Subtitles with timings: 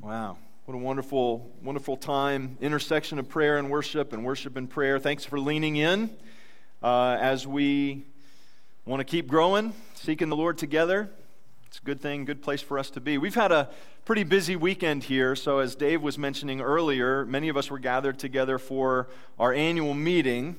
[0.00, 0.38] Wow.
[0.66, 2.56] What a wonderful, wonderful time.
[2.60, 5.00] Intersection of prayer and worship and worship and prayer.
[5.00, 6.16] Thanks for leaning in
[6.84, 8.04] uh, as we
[8.86, 11.10] want to keep growing, seeking the Lord together.
[11.66, 13.18] It's a good thing, good place for us to be.
[13.18, 13.70] We've had a
[14.04, 15.34] pretty busy weekend here.
[15.34, 19.94] So, as Dave was mentioning earlier, many of us were gathered together for our annual
[19.94, 20.58] meeting.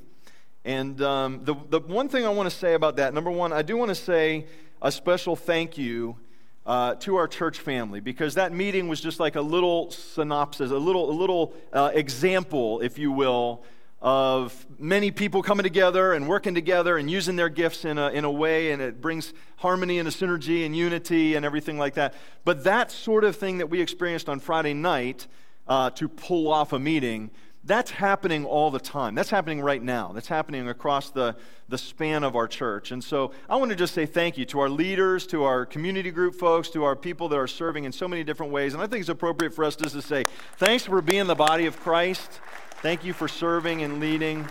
[0.66, 3.62] And um, the, the one thing I want to say about that, number one, I
[3.62, 4.48] do want to say
[4.82, 6.18] a special thank you
[6.66, 10.78] uh, to our church family because that meeting was just like a little synopsis, a
[10.78, 13.64] little, a little uh, example, if you will,
[14.02, 18.24] of many people coming together and working together and using their gifts in a, in
[18.24, 22.14] a way, and it brings harmony and a synergy and unity and everything like that.
[22.46, 25.28] But that sort of thing that we experienced on Friday night
[25.68, 27.30] uh, to pull off a meeting
[27.64, 29.16] that's happening all the time.
[29.16, 30.12] That's happening right now.
[30.14, 31.36] That's happening across the,
[31.68, 32.92] the span of our church.
[32.92, 36.10] And so I want to just say thank you to our leaders, to our community
[36.10, 38.74] group folks, to our people that are serving in so many different ways.
[38.74, 40.26] And I think it's appropriate for us just to say
[40.58, 42.40] thanks for being the body of Christ.
[42.82, 44.48] Thank you for serving and leading.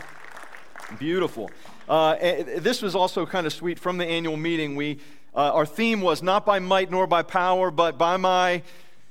[0.98, 1.50] Beautiful.
[1.88, 2.16] Uh,
[2.58, 4.76] this was also kind of sweet from the annual meeting.
[4.76, 4.98] We,
[5.34, 8.62] uh, our theme was not by might nor by power, but by my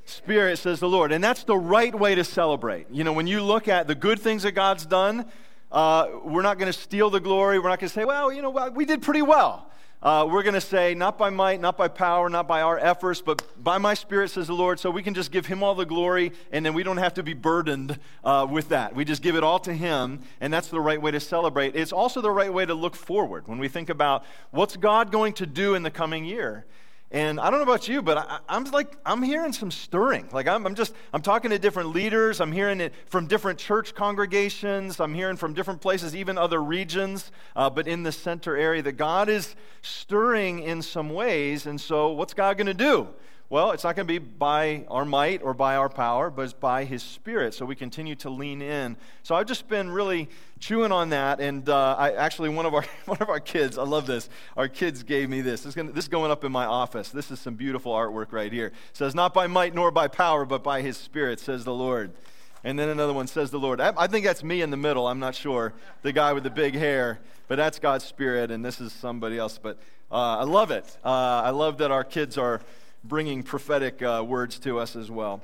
[0.09, 1.11] Spirit, says the Lord.
[1.11, 2.87] And that's the right way to celebrate.
[2.91, 5.25] You know, when you look at the good things that God's done,
[5.71, 7.59] uh, we're not going to steal the glory.
[7.59, 9.69] We're not going to say, well, you know, we did pretty well.
[10.01, 13.19] Uh, we're going to say, not by might, not by power, not by our efforts,
[13.19, 14.79] but by my Spirit, says the Lord.
[14.79, 17.23] So we can just give Him all the glory, and then we don't have to
[17.23, 18.95] be burdened uh, with that.
[18.95, 21.75] We just give it all to Him, and that's the right way to celebrate.
[21.75, 25.33] It's also the right way to look forward when we think about what's God going
[25.33, 26.65] to do in the coming year.
[27.09, 30.27] And I don't know about you, but I, am like, I'm hearing some stirring.
[30.33, 32.41] Like, I'm, I'm, just, I'm talking to different leaders.
[32.41, 34.99] I'm hearing it from different church congregations.
[34.99, 38.93] I'm hearing from different places, even other regions, uh, but in the center area, that
[38.93, 41.65] God is stirring in some ways.
[41.65, 43.07] And so, what's God going to do?
[43.49, 46.53] Well, it's not going to be by our might or by our power, but it's
[46.53, 47.53] by His Spirit.
[47.53, 48.97] So we continue to lean in.
[49.23, 50.27] So I've just been really
[50.59, 53.83] chewing on that, and uh, I actually one of our one of our kids, I
[53.83, 54.27] love this.
[54.57, 55.61] Our kids gave me this.
[55.61, 57.07] This is, gonna, this is going up in my office.
[57.07, 58.67] This is some beautiful artwork right here.
[58.67, 62.11] It says, "Not by might nor by power, but by His Spirit," says the Lord.
[62.65, 63.79] And then another one says the Lord.
[63.79, 65.07] I, I think that's me in the middle.
[65.07, 65.73] I'm not sure.
[66.01, 69.57] The guy with the big hair, but that's God's Spirit, and this is somebody else.
[69.57, 69.77] But
[70.11, 70.97] uh, I love it.
[71.01, 72.59] Uh, I love that our kids are
[73.03, 75.41] bringing prophetic uh, words to us as well.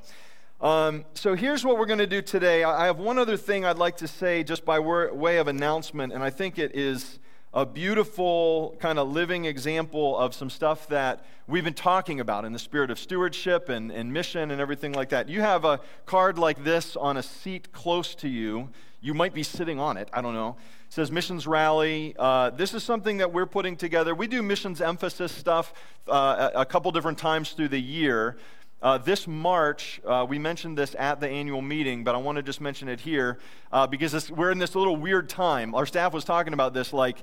[0.60, 2.64] Um, so here's what we're going to do today.
[2.64, 6.22] I have one other thing I'd like to say just by way of announcement, and
[6.22, 7.18] I think it is
[7.54, 12.52] a beautiful kind of living example of some stuff that we've been talking about in
[12.52, 15.28] the spirit of stewardship and, and mission and everything like that.
[15.28, 18.70] You have a card like this on a seat close to you.
[19.00, 20.56] You might be sitting on it, I don't know
[20.88, 22.16] It says missions rally.
[22.18, 24.16] Uh, this is something that we're putting together.
[24.16, 25.74] We do missions emphasis stuff
[26.08, 28.36] uh, a, a, couple different times through the year.
[28.82, 32.42] Uh, this March, uh, we mentioned this at the annual meeting, but I want to
[32.42, 33.38] just mention it here
[33.72, 35.74] uh, because this, we're in this little weird time.
[35.74, 37.18] Our staff was talking about this like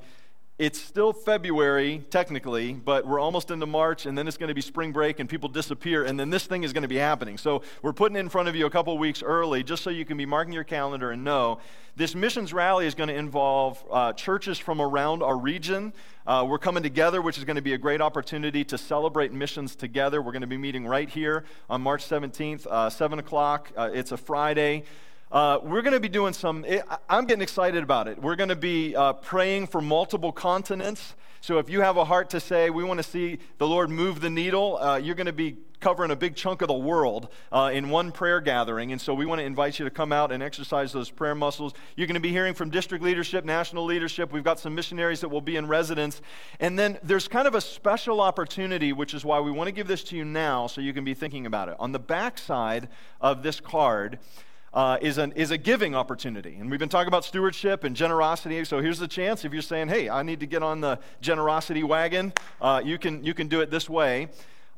[0.62, 4.62] it's still February, technically, but we're almost into March, and then it's going to be
[4.62, 7.40] spring break, and people disappear, and then this thing is going to be happening.
[7.40, 10.18] So we're putting in front of you a couple weeks early, just so you can
[10.18, 11.58] be marking your calendar and know.
[11.96, 15.94] This missions rally is going to involve uh, churches from around our region.
[16.28, 19.76] Uh, we're coming together, which is going to be a great opportunity to celebrate missions
[19.76, 20.22] together.
[20.22, 23.72] We're going to be meeting right here on March 17th, uh, 7 o'clock.
[23.76, 24.84] Uh, it's a Friday.
[25.32, 28.22] Uh, we're going to be doing some, eh, I'm getting excited about it.
[28.22, 31.16] We're going to be uh, praying for multiple continents.
[31.40, 34.20] So if you have a heart to say, we want to see the Lord move
[34.20, 37.72] the needle, uh, you're going to be covering a big chunk of the world uh,
[37.74, 38.92] in one prayer gathering.
[38.92, 41.74] And so we want to invite you to come out and exercise those prayer muscles.
[41.96, 44.34] You're going to be hearing from district leadership, national leadership.
[44.34, 46.22] We've got some missionaries that will be in residence.
[46.60, 49.88] And then there's kind of a special opportunity, which is why we want to give
[49.88, 51.78] this to you now so you can be thinking about it.
[51.80, 52.90] On the back side
[53.22, 54.20] of this card,
[54.74, 56.56] uh, is, an, is a giving opportunity.
[56.60, 58.64] And we've been talking about stewardship and generosity.
[58.66, 61.84] So here's the chance if you're saying, hey, I need to get on the generosity
[61.84, 64.30] wagon, uh, you, can, you can do it this way.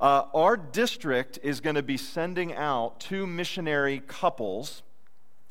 [0.02, 4.84] Uh, our district is going to be sending out two missionary couples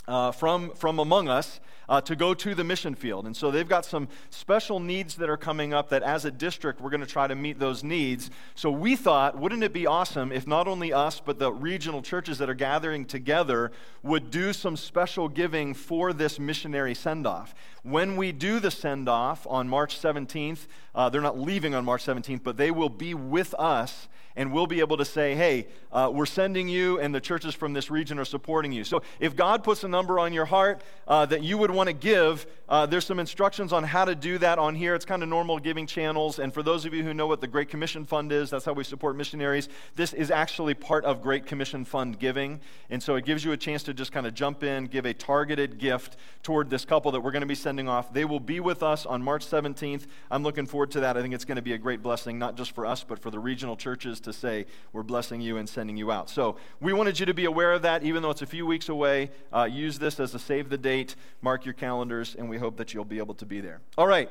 [0.09, 3.27] uh, from, from among us uh, to go to the mission field.
[3.27, 6.81] And so they've got some special needs that are coming up that as a district,
[6.81, 8.31] we're going to try to meet those needs.
[8.55, 12.39] So we thought, wouldn't it be awesome if not only us, but the regional churches
[12.39, 13.73] that are gathering together
[14.03, 17.55] would do some special giving for this missionary send off?
[17.83, 22.05] When we do the send off on March 17th, uh, they're not leaving on March
[22.05, 26.11] 17th, but they will be with us and we'll be able to say, hey, uh,
[26.13, 28.85] we're sending you, and the churches from this region are supporting you.
[28.85, 31.93] So if God puts a number on your heart uh, that you would want to
[31.93, 34.95] give, uh, there's some instructions on how to do that on here.
[34.95, 36.39] It's kind of normal giving channels.
[36.39, 38.73] And for those of you who know what the Great Commission Fund is, that's how
[38.73, 39.69] we support missionaries.
[39.95, 42.61] This is actually part of Great Commission Fund giving.
[42.89, 45.13] And so it gives you a chance to just kind of jump in, give a
[45.13, 48.13] targeted gift toward this couple that we're going to be sending off.
[48.13, 50.07] They will be with us on March 17th.
[50.31, 51.19] I'm looking forward to that.
[51.19, 53.31] I think it's going to be a great blessing, not just for us, but for
[53.31, 56.31] the regional churches to say, we're blessing you and sending you out.
[56.31, 58.89] So we wanted you to be aware of that, even though it's a few weeks
[58.89, 59.31] away.
[59.53, 62.95] Uh, use this as a save the date, mark your calendars, and we hope that
[62.95, 63.81] you'll be able to be there.
[63.99, 64.29] All right,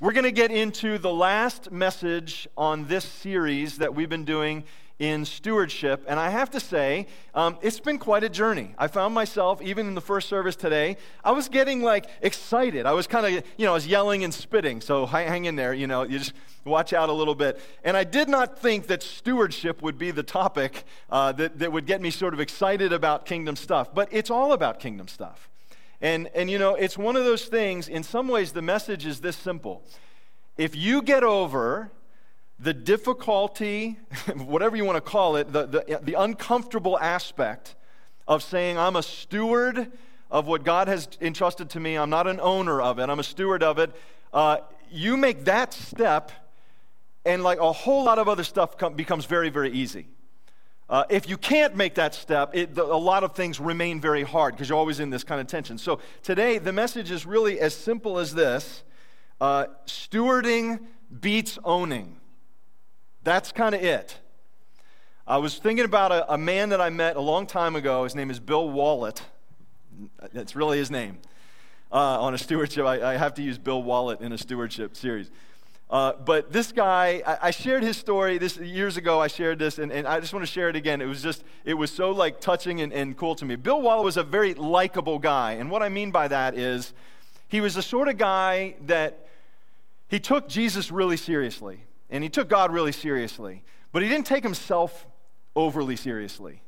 [0.00, 4.64] we're going to get into the last message on this series that we've been doing
[5.00, 6.04] in stewardship.
[6.06, 8.74] And I have to say, um, it's been quite a journey.
[8.78, 12.84] I found myself, even in the first service today, I was getting like excited.
[12.84, 14.82] I was kind of, you know, I was yelling and spitting.
[14.82, 16.34] So hang in there, you know, you just
[16.66, 17.58] watch out a little bit.
[17.82, 21.86] And I did not think that stewardship would be the topic uh, that, that would
[21.86, 23.94] get me sort of excited about kingdom stuff.
[23.94, 25.48] But it's all about kingdom stuff.
[26.02, 29.20] And, and, you know, it's one of those things, in some ways, the message is
[29.20, 29.82] this simple.
[30.58, 31.90] If you get over
[32.60, 33.98] the difficulty,
[34.36, 37.74] whatever you want to call it, the, the, the uncomfortable aspect
[38.28, 39.90] of saying, I'm a steward
[40.30, 43.24] of what God has entrusted to me, I'm not an owner of it, I'm a
[43.24, 43.90] steward of it,
[44.32, 44.58] uh,
[44.90, 46.30] you make that step,
[47.24, 50.06] and like a whole lot of other stuff com- becomes very, very easy.
[50.88, 54.22] Uh, if you can't make that step, it, the, a lot of things remain very
[54.22, 55.78] hard because you're always in this kind of tension.
[55.78, 58.82] So today, the message is really as simple as this
[59.40, 60.80] uh, stewarding
[61.20, 62.19] beats owning.
[63.22, 64.18] That's kind of it.
[65.26, 68.04] I was thinking about a, a, man that I met a long time ago.
[68.04, 69.22] His name is Bill Wallet.
[70.32, 71.18] That's really his name.
[71.92, 75.30] Uh, on a stewardship, I, I, have to use Bill Wallet in a stewardship series.
[75.90, 79.20] Uh, but this guy, I, I, shared his story this years ago.
[79.20, 81.00] I shared this, and, and, I just want to share it again.
[81.00, 83.56] It was just, it was so like touching and, and cool to me.
[83.56, 86.94] Bill Wallet was a very likable guy, and what I mean by that is,
[87.48, 89.26] he was the sort of guy that
[90.08, 93.62] he took Jesus really seriously and he took God really seriously,
[93.92, 95.06] but he didn't take himself
[95.56, 96.62] overly seriously.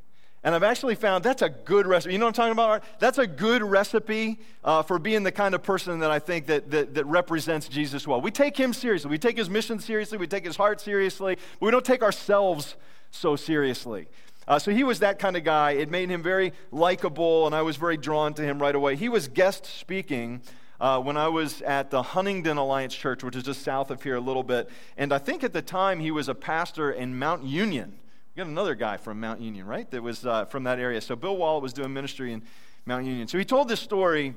[0.45, 2.13] And I've actually found that's a good recipe.
[2.13, 2.83] You know what I'm talking about?
[2.99, 6.69] That's a good recipe uh, for being the kind of person that I think that,
[6.71, 8.19] that, that, represents Jesus well.
[8.19, 9.09] We take him seriously.
[9.09, 10.17] We take his mission seriously.
[10.17, 11.37] We take his heart seriously.
[11.59, 12.75] But we don't take ourselves
[13.09, 14.07] so seriously.
[14.45, 15.71] Uh, so he was that kind of guy.
[15.71, 18.97] It made him very likable, and I was very drawn to him right away.
[18.97, 20.41] He was guest speaking
[20.83, 24.17] uh, when I was at the Huntingdon Alliance Church, which is just south of here
[24.17, 24.69] a little bit.
[24.97, 27.97] And I think at the time he was a pastor in Mount Union.
[28.35, 29.89] We got another guy from Mount Union, right?
[29.91, 30.99] That was uh, from that area.
[30.99, 32.43] So Bill Wallet was doing ministry in
[32.85, 33.29] Mount Union.
[33.29, 34.33] So he told this story,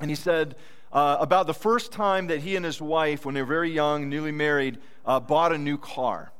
[0.00, 0.56] and he said
[0.92, 4.08] uh, about the first time that he and his wife, when they were very young,
[4.08, 6.32] newly married, uh, bought a new car.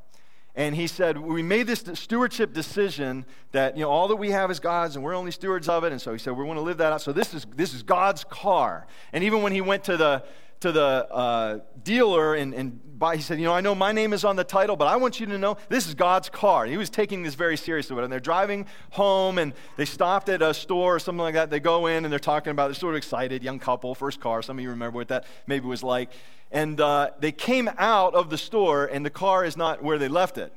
[0.61, 4.51] And he said, We made this stewardship decision that, you know, all that we have
[4.51, 5.91] is God's and we're only stewards of it.
[5.91, 7.01] And so he said, We want to live that out.
[7.01, 8.85] So this is, this is God's car.
[9.11, 10.23] And even when he went to the,
[10.61, 10.81] to the
[11.11, 14.37] uh, dealer and, and buy, he said, You know, I know my name is on
[14.37, 16.63] the title, but I want you to know this is God's car.
[16.63, 18.01] And He was taking this very seriously.
[18.01, 21.49] And they're driving home and they stopped at a store or something like that.
[21.49, 24.41] They go in and they're talking about, they're sort of excited, young couple, first car.
[24.41, 26.11] Some of you remember what that maybe was like.
[26.51, 30.09] And uh, they came out of the store, and the car is not where they
[30.09, 30.53] left it.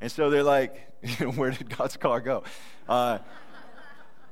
[0.00, 0.88] And so they're like,
[1.34, 2.44] where did God's car go?
[2.88, 3.18] Uh,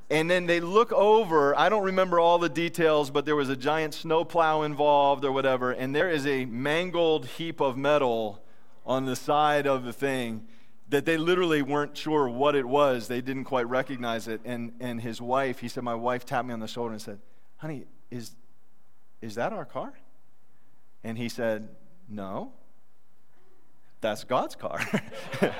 [0.09, 1.59] and then they look over.
[1.59, 5.73] I don't remember all the details, but there was a giant snowplow involved or whatever.
[5.73, 8.43] And there is a mangled heap of metal
[8.85, 10.47] on the side of the thing
[10.89, 13.09] that they literally weren't sure what it was.
[13.09, 14.41] They didn't quite recognize it.
[14.45, 17.19] And, and his wife, he said, My wife tapped me on the shoulder and said,
[17.57, 18.37] Honey, is,
[19.21, 19.93] is that our car?
[21.03, 21.69] And he said,
[22.09, 22.53] No,
[24.01, 24.81] that's God's car.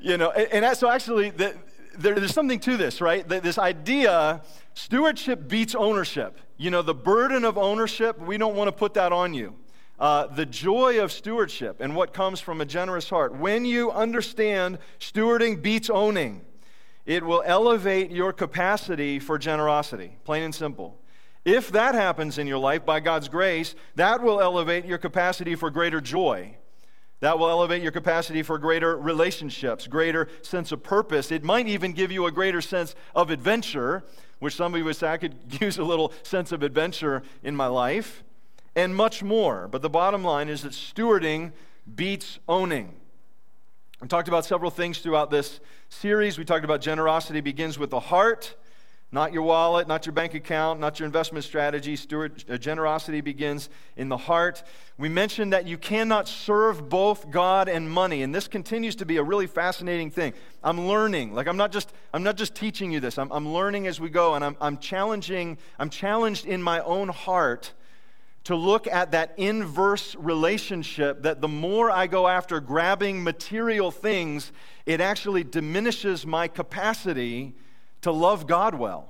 [0.00, 1.56] you know, and, and so actually, the,
[1.98, 3.26] there, there's something to this, right?
[3.28, 4.42] This idea
[4.74, 6.38] stewardship beats ownership.
[6.56, 9.54] You know, the burden of ownership, we don't want to put that on you.
[9.98, 13.36] Uh, the joy of stewardship and what comes from a generous heart.
[13.36, 16.42] When you understand stewarding beats owning,
[17.06, 20.98] it will elevate your capacity for generosity, plain and simple.
[21.44, 25.70] If that happens in your life by God's grace, that will elevate your capacity for
[25.70, 26.56] greater joy.
[27.22, 31.30] That will elevate your capacity for greater relationships, greater sense of purpose.
[31.30, 34.02] It might even give you a greater sense of adventure,
[34.40, 38.24] which somebody would say, I could use a little sense of adventure in my life,
[38.74, 39.68] and much more.
[39.68, 41.52] But the bottom line is that stewarding
[41.94, 42.92] beats owning.
[44.00, 45.60] We talked about several things throughout this
[45.90, 46.38] series.
[46.38, 48.56] We talked about generosity begins with the heart.
[49.12, 51.96] Not your wallet, not your bank account, not your investment strategy.
[51.96, 54.62] Steward, uh, generosity begins in the heart.
[54.96, 59.18] We mentioned that you cannot serve both God and money, and this continues to be
[59.18, 60.32] a really fascinating thing.
[60.64, 61.34] I'm learning.
[61.34, 63.18] Like I'm not just I'm not just teaching you this.
[63.18, 65.58] I'm, I'm learning as we go, and I'm, I'm challenging.
[65.78, 67.74] I'm challenged in my own heart
[68.44, 74.52] to look at that inverse relationship that the more I go after grabbing material things,
[74.84, 77.54] it actually diminishes my capacity
[78.02, 79.08] to love God well.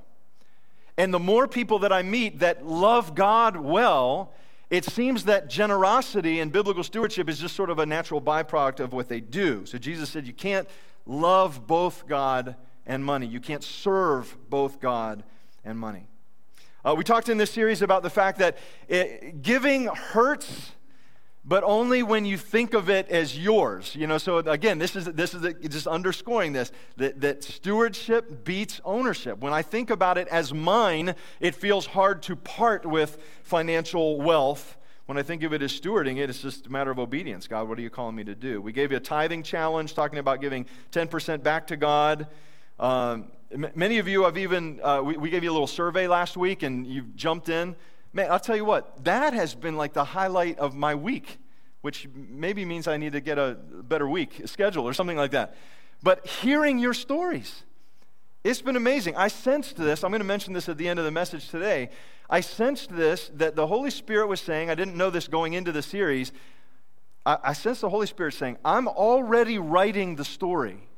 [0.96, 4.32] And the more people that I meet that love God well,
[4.70, 8.92] it seems that generosity and biblical stewardship is just sort of a natural byproduct of
[8.92, 9.66] what they do.
[9.66, 10.68] So Jesus said you can't
[11.06, 12.56] love both God
[12.87, 15.25] and money, you can't serve both God
[15.64, 16.08] and money.
[16.84, 18.58] Uh, we talked in this series about the fact that
[18.88, 20.72] it, giving hurts
[21.44, 23.96] but only when you think of it as yours.
[23.96, 28.80] You know, so again, this is this is just underscoring this that, that stewardship beats
[28.84, 29.38] ownership.
[29.38, 34.76] When I think about it as mine, it feels hard to part with financial wealth.
[35.06, 37.49] When I think of it as stewarding it, it's just a matter of obedience.
[37.49, 38.62] God, what are you calling me to do?
[38.62, 42.28] We gave you a tithing challenge, talking about giving 10% back to God.
[42.78, 43.32] Um,
[43.75, 46.62] many of you have even, uh, we, we gave you a little survey last week
[46.62, 47.75] and you've jumped in.
[48.12, 51.38] Man, I'll tell you what, that has been like the highlight of my week,
[51.81, 55.57] which maybe means I need to get a better week schedule or something like that.
[56.02, 57.62] But hearing your stories,
[58.45, 59.16] it's been amazing.
[59.16, 60.04] I sensed this.
[60.04, 61.90] I'm going to mention this at the end of the message today.
[62.28, 65.73] I sensed this that the Holy Spirit was saying, I didn't know this going into
[65.73, 66.33] the series.
[67.25, 70.88] I, I sensed the Holy Spirit saying, I'm already writing the story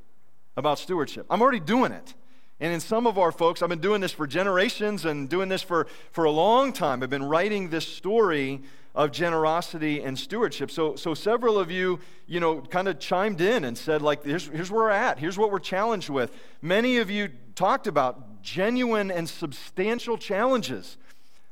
[0.56, 1.26] about stewardship.
[1.30, 2.14] I'm already doing it.
[2.60, 5.62] And in some of our folks, I've been doing this for generations and doing this
[5.62, 7.02] for, for a long time.
[7.02, 8.62] I've been writing this story
[8.94, 10.70] of generosity and stewardship.
[10.70, 14.46] So, so several of you, you know, kind of chimed in and said, like, here's,
[14.46, 15.18] here's where we're at.
[15.18, 16.30] Here's what we're challenged with.
[16.62, 20.96] Many of you talked about genuine and substantial challenges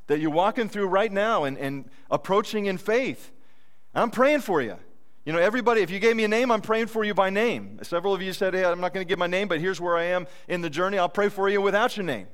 [0.07, 3.33] that you're walking through right now and, and approaching in faith.
[3.93, 4.77] I'm praying for you.
[5.25, 7.79] You know, everybody, if you gave me a name, I'm praying for you by name.
[7.83, 9.97] Several of you said, hey, I'm not going to give my name, but here's where
[9.97, 10.99] I am in the journey.
[10.99, 12.27] I'll pray for you without your name.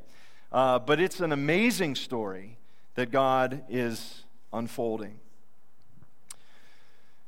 [0.51, 2.57] Uh, but it's an amazing story
[2.95, 5.21] that God is unfolding.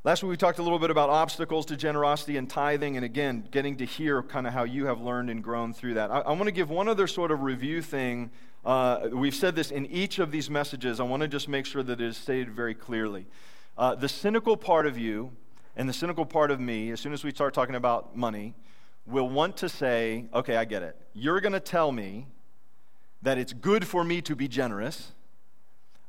[0.03, 3.47] Last week we talked a little bit about obstacles to generosity and tithing, and again,
[3.51, 6.11] getting to hear kind of how you have learned and grown through that.
[6.11, 8.31] I, I want to give one other sort of review thing.
[8.65, 11.01] Uh, we've said this in each of these messages.
[11.01, 13.27] I want to just make sure that it is stated very clearly.
[13.77, 15.33] Uh, the cynical part of you
[15.77, 18.55] and the cynical part of me, as soon as we start talking about money,
[19.07, 20.97] will want to say, okay, I get it.
[21.15, 22.27] You're going to tell me
[23.23, 25.13] that it's good for me to be generous,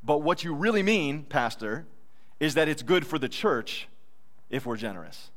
[0.04, 1.86] but what you really mean, Pastor,
[2.40, 3.88] is that it's good for the church
[4.50, 5.30] if we're generous.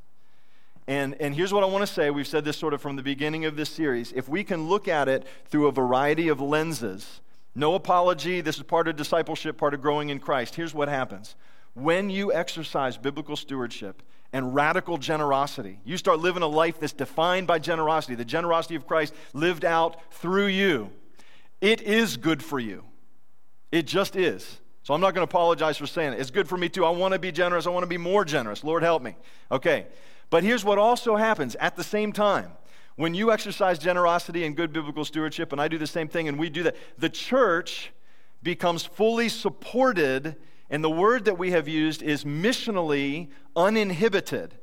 [0.87, 2.11] And, and here's what I want to say.
[2.11, 4.13] We've said this sort of from the beginning of this series.
[4.13, 7.21] If we can look at it through a variety of lenses,
[7.55, 10.55] no apology, this is part of discipleship, part of growing in Christ.
[10.57, 11.37] Here's what happens
[11.75, 14.03] when you exercise biblical stewardship
[14.33, 18.87] and radical generosity, you start living a life that's defined by generosity, the generosity of
[18.87, 20.91] Christ lived out through you,
[21.61, 22.85] it is good for you.
[23.73, 24.61] It just is.
[24.83, 26.21] So I'm not going to apologize for saying it.
[26.21, 26.85] It's good for me too.
[26.85, 27.67] I want to be generous.
[27.67, 28.63] I want to be more generous.
[28.63, 29.17] Lord help me.
[29.51, 29.87] Okay.
[30.29, 32.53] But here's what also happens at the same time.
[32.97, 36.39] When you exercise generosity and good biblical stewardship, and I do the same thing, and
[36.39, 37.93] we do that, the church
[38.43, 40.37] becomes fully supported
[40.75, 44.57] and the word that we have used is missionally uninhibited.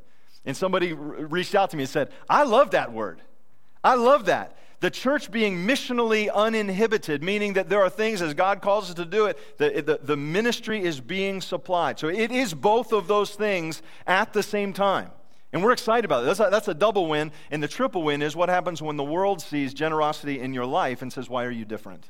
[0.44, 3.22] And somebody reached out to me and said, I love that word.
[3.82, 4.58] I love that.
[4.82, 9.06] The church being missionally uninhibited, meaning that there are things as God calls us to
[9.06, 11.98] do it, the, the, the ministry is being supplied.
[11.98, 15.12] So it is both of those things at the same time.
[15.53, 16.25] And we're excited about it.
[16.25, 17.32] That's a, that's a double win.
[17.51, 21.01] And the triple win is what happens when the world sees generosity in your life
[21.01, 22.10] and says, Why are you different?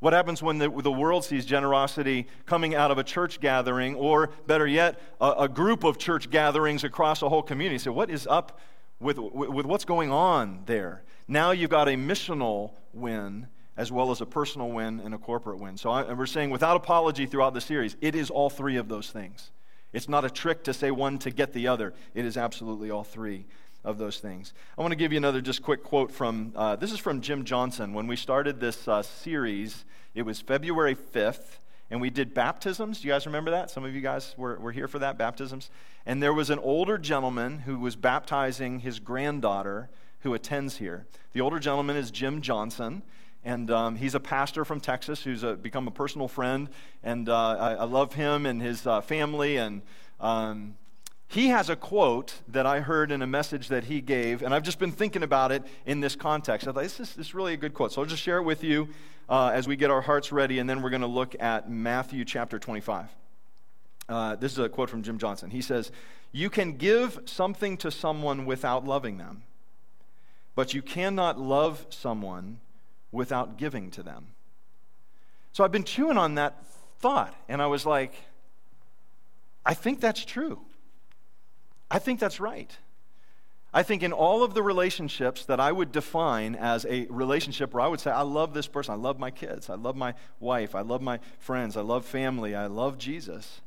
[0.00, 4.30] What happens when the, the world sees generosity coming out of a church gathering, or
[4.46, 7.78] better yet, a, a group of church gatherings across a whole community?
[7.78, 8.58] So, what is up
[8.98, 11.02] with, with, with what's going on there?
[11.28, 15.60] Now you've got a missional win as well as a personal win and a corporate
[15.60, 15.76] win.
[15.76, 19.10] So, I, we're saying without apology throughout the series, it is all three of those
[19.10, 19.50] things.
[19.92, 23.04] It's not a trick to say one to get the other, it is absolutely all
[23.04, 23.44] three
[23.84, 24.52] of those things.
[24.76, 27.44] I want to give you another just quick quote from uh, this is from Jim
[27.44, 27.94] Johnson.
[27.94, 29.84] When we started this uh, series,
[30.14, 31.58] it was February 5th,
[31.90, 33.00] and we did baptisms.
[33.00, 33.70] Do you guys remember that?
[33.70, 35.70] Some of you guys were, were here for that, baptisms.
[36.06, 41.06] And there was an older gentleman who was baptizing his granddaughter who attends here.
[41.32, 43.02] The older gentleman is Jim Johnson.
[43.42, 46.68] And um, he's a pastor from Texas who's a, become a personal friend.
[47.02, 49.56] And uh, I, I, love him and his uh, family.
[49.56, 49.80] And
[50.20, 50.74] um,
[51.30, 54.64] he has a quote that I heard in a message that he gave, and I've
[54.64, 56.66] just been thinking about it in this context.
[56.66, 57.92] I thought, this is, this is really a good quote.
[57.92, 58.88] So I'll just share it with you
[59.28, 62.24] uh, as we get our hearts ready, and then we're going to look at Matthew
[62.24, 63.06] chapter 25.
[64.08, 65.50] Uh, this is a quote from Jim Johnson.
[65.50, 65.92] He says,
[66.32, 69.44] You can give something to someone without loving them,
[70.56, 72.58] but you cannot love someone
[73.12, 74.26] without giving to them.
[75.52, 76.66] So I've been chewing on that
[76.98, 78.14] thought, and I was like,
[79.64, 80.62] I think that's true.
[81.90, 82.76] I think that's right.
[83.72, 87.82] I think in all of the relationships that I would define as a relationship where
[87.82, 90.74] I would say, I love this person, I love my kids, I love my wife,
[90.74, 93.60] I love my friends, I love family, I love Jesus.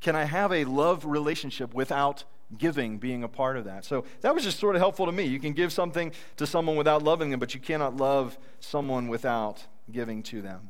[0.00, 2.24] Can I have a love relationship without
[2.58, 3.86] giving being a part of that?
[3.86, 5.24] So that was just sort of helpful to me.
[5.24, 9.64] You can give something to someone without loving them, but you cannot love someone without
[9.90, 10.68] giving to them.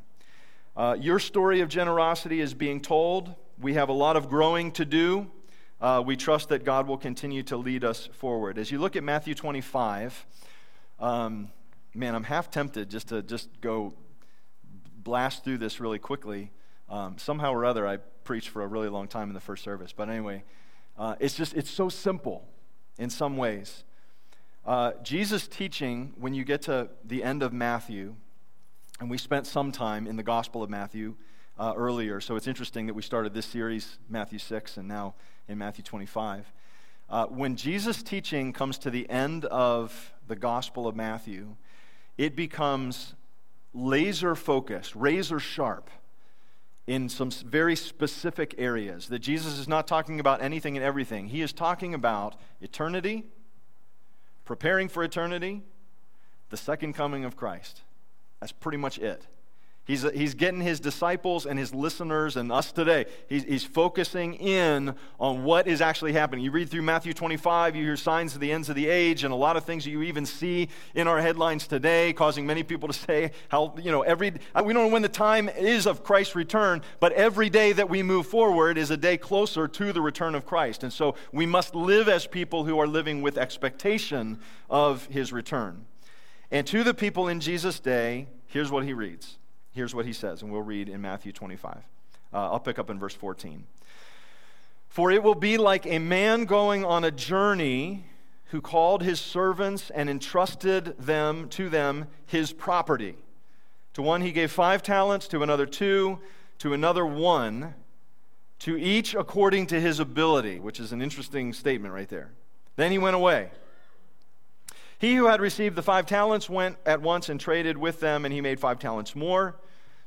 [0.77, 3.35] Uh, your story of generosity is being told.
[3.59, 5.29] We have a lot of growing to do
[5.81, 8.59] uh, we trust that God will continue to lead us forward.
[8.59, 10.27] As you look at Matthew 25,
[10.99, 11.51] um,
[11.95, 13.95] man, I'm half tempted just to just go
[14.97, 16.51] blast through this really quickly.
[16.89, 19.93] Um, somehow or other, I preached for a really long time in the first service.
[19.93, 20.45] But anyway,
[20.99, 22.47] uh, it's just, it's so simple
[22.99, 23.85] in some ways.
[24.67, 28.17] Uh, Jesus' teaching, when you get to the end of Matthew,
[29.01, 31.15] and we spent some time in the Gospel of Matthew
[31.61, 35.15] uh, earlier, so it's interesting that we started this series, Matthew 6, and now
[35.47, 36.51] in Matthew 25.
[37.11, 41.57] Uh, when Jesus' teaching comes to the end of the Gospel of Matthew,
[42.17, 43.13] it becomes
[43.75, 45.91] laser focused, razor sharp
[46.87, 49.09] in some very specific areas.
[49.09, 51.29] That Jesus is not talking about anything and everything.
[51.29, 53.27] He is talking about eternity,
[54.47, 55.61] preparing for eternity,
[56.49, 57.83] the second coming of Christ.
[58.41, 59.27] That's pretty much it.
[59.91, 64.95] He's, he's getting his disciples and his listeners and us today, he's, he's focusing in
[65.19, 66.45] on what is actually happening.
[66.45, 69.33] You read through Matthew 25, you hear signs of the ends of the age, and
[69.33, 72.87] a lot of things that you even see in our headlines today, causing many people
[72.87, 76.05] to say how, you know, every, uh, we don't know when the time is of
[76.05, 80.01] Christ's return, but every day that we move forward is a day closer to the
[80.01, 80.85] return of Christ.
[80.85, 84.39] And so we must live as people who are living with expectation
[84.71, 85.85] of his return.
[86.53, 89.40] And to the people in Jesus' day, here's what he reads.
[89.73, 91.77] Here's what he says, and we'll read in Matthew 25.
[92.33, 93.65] Uh, I'll pick up in verse 14.
[94.89, 98.05] For it will be like a man going on a journey
[98.47, 103.15] who called his servants and entrusted them to them his property.
[103.95, 106.19] To one he gave five talents, to another two,
[106.59, 107.75] to another one,
[108.61, 112.33] to each according to his ability, which is an interesting statement right there.
[112.77, 113.51] Then he went away.
[115.01, 118.35] He who had received the five talents went at once and traded with them, and
[118.35, 119.57] he made five talents more.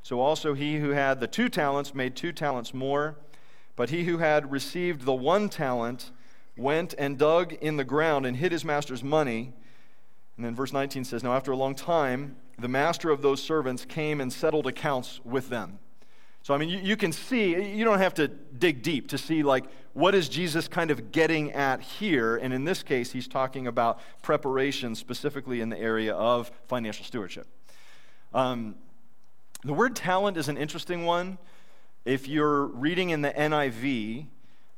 [0.03, 3.15] So also he who had the two talents made two talents more.
[3.75, 6.11] But he who had received the one talent
[6.55, 9.53] went and dug in the ground and hid his master's money.
[10.37, 13.85] And then verse 19 says, Now after a long time, the master of those servants
[13.85, 15.79] came and settled accounts with them.
[16.43, 19.43] So, I mean, you, you, can see, you don't have to dig deep to see,
[19.43, 22.35] like, what is Jesus kind of getting at here?
[22.35, 27.47] And in this case, he's talking about preparation specifically in the area of financial stewardship.
[28.33, 28.75] Um,
[29.63, 31.37] the word talent is an interesting one.
[32.03, 34.25] If you're reading in the NIV,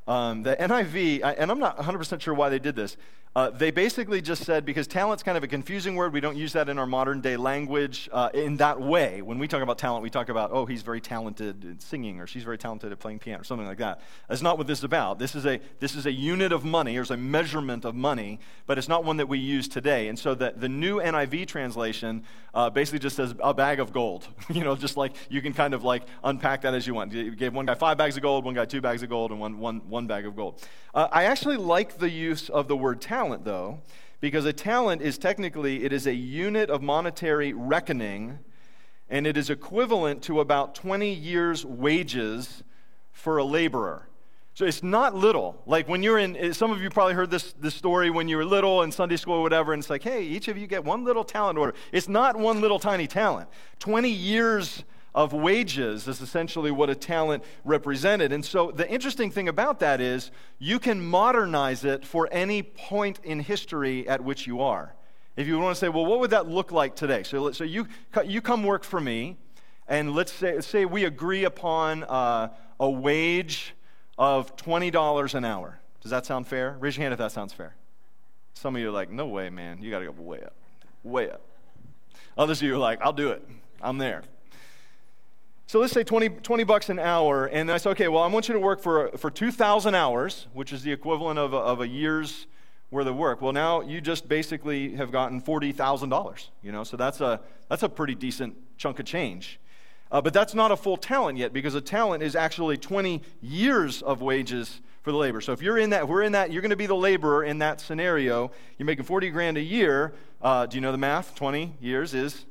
[0.07, 2.97] um, the NIV, and I'm not 100% sure why they did this,
[3.35, 6.53] uh, they basically just said because talent's kind of a confusing word, we don't use
[6.53, 9.21] that in our modern day language uh, in that way.
[9.21, 12.27] When we talk about talent, we talk about, oh, he's very talented at singing or
[12.27, 13.99] she's very talented at playing piano or something like that.
[14.29, 15.19] That's not what this is about.
[15.19, 18.77] This is a, this is a unit of money, or a measurement of money, but
[18.77, 20.07] it's not one that we use today.
[20.07, 24.29] And so the, the new NIV translation uh, basically just says a bag of gold.
[24.49, 27.11] you know, just like you can kind of like unpack that as you want.
[27.11, 29.41] You gave one guy five bags of gold, one guy two bags of gold, and
[29.41, 30.61] one, one, one bag of gold.
[30.93, 33.79] Uh, I actually like the use of the word talent though,
[34.19, 38.39] because a talent is technically it is a unit of monetary reckoning,
[39.09, 42.63] and it is equivalent to about 20 years' wages
[43.13, 44.07] for a laborer.
[44.55, 45.61] So it's not little.
[45.65, 48.45] Like when you're in, some of you probably heard this, this story when you were
[48.45, 51.03] little in Sunday school or whatever, and it's like, hey, each of you get one
[51.03, 51.73] little talent order.
[51.91, 53.49] It's not one little tiny talent.
[53.79, 58.33] 20 years of wages is essentially what a talent represented.
[58.33, 63.21] And so the interesting thing about that is you can modernize it for any point
[63.23, 64.93] in history at which you are.
[65.37, 67.23] If you want to say, well, what would that look like today?
[67.23, 67.87] So, so you,
[68.25, 69.37] you come work for me,
[69.87, 72.49] and let's say, say we agree upon uh,
[72.79, 73.73] a wage
[74.17, 75.79] of $20 an hour.
[76.01, 76.75] Does that sound fair?
[76.79, 77.73] Raise your hand if that sounds fair.
[78.53, 79.81] Some of you are like, no way, man.
[79.81, 80.55] You got to go way up.
[81.03, 81.41] Way up.
[82.37, 83.47] Others of you are like, I'll do it.
[83.81, 84.23] I'm there.
[85.67, 88.47] So let's say 20, 20 bucks an hour, and I say, okay, well, I want
[88.47, 91.87] you to work for, for 2,000 hours, which is the equivalent of a, of a
[91.87, 92.45] year's
[92.91, 93.41] worth of work.
[93.41, 97.89] Well, now you just basically have gotten $40,000, you know, so that's a, that's a
[97.89, 99.59] pretty decent chunk of change.
[100.11, 104.03] Uh, but that's not a full talent yet because a talent is actually 20 years
[104.03, 105.41] of wages for the labor.
[105.41, 107.57] So if you're in that, we're in that, you're going to be the laborer in
[107.59, 108.51] that scenario.
[108.77, 110.13] You're making 40 grand a year.
[110.43, 111.33] Uh, do you know the math?
[111.33, 112.45] 20 years is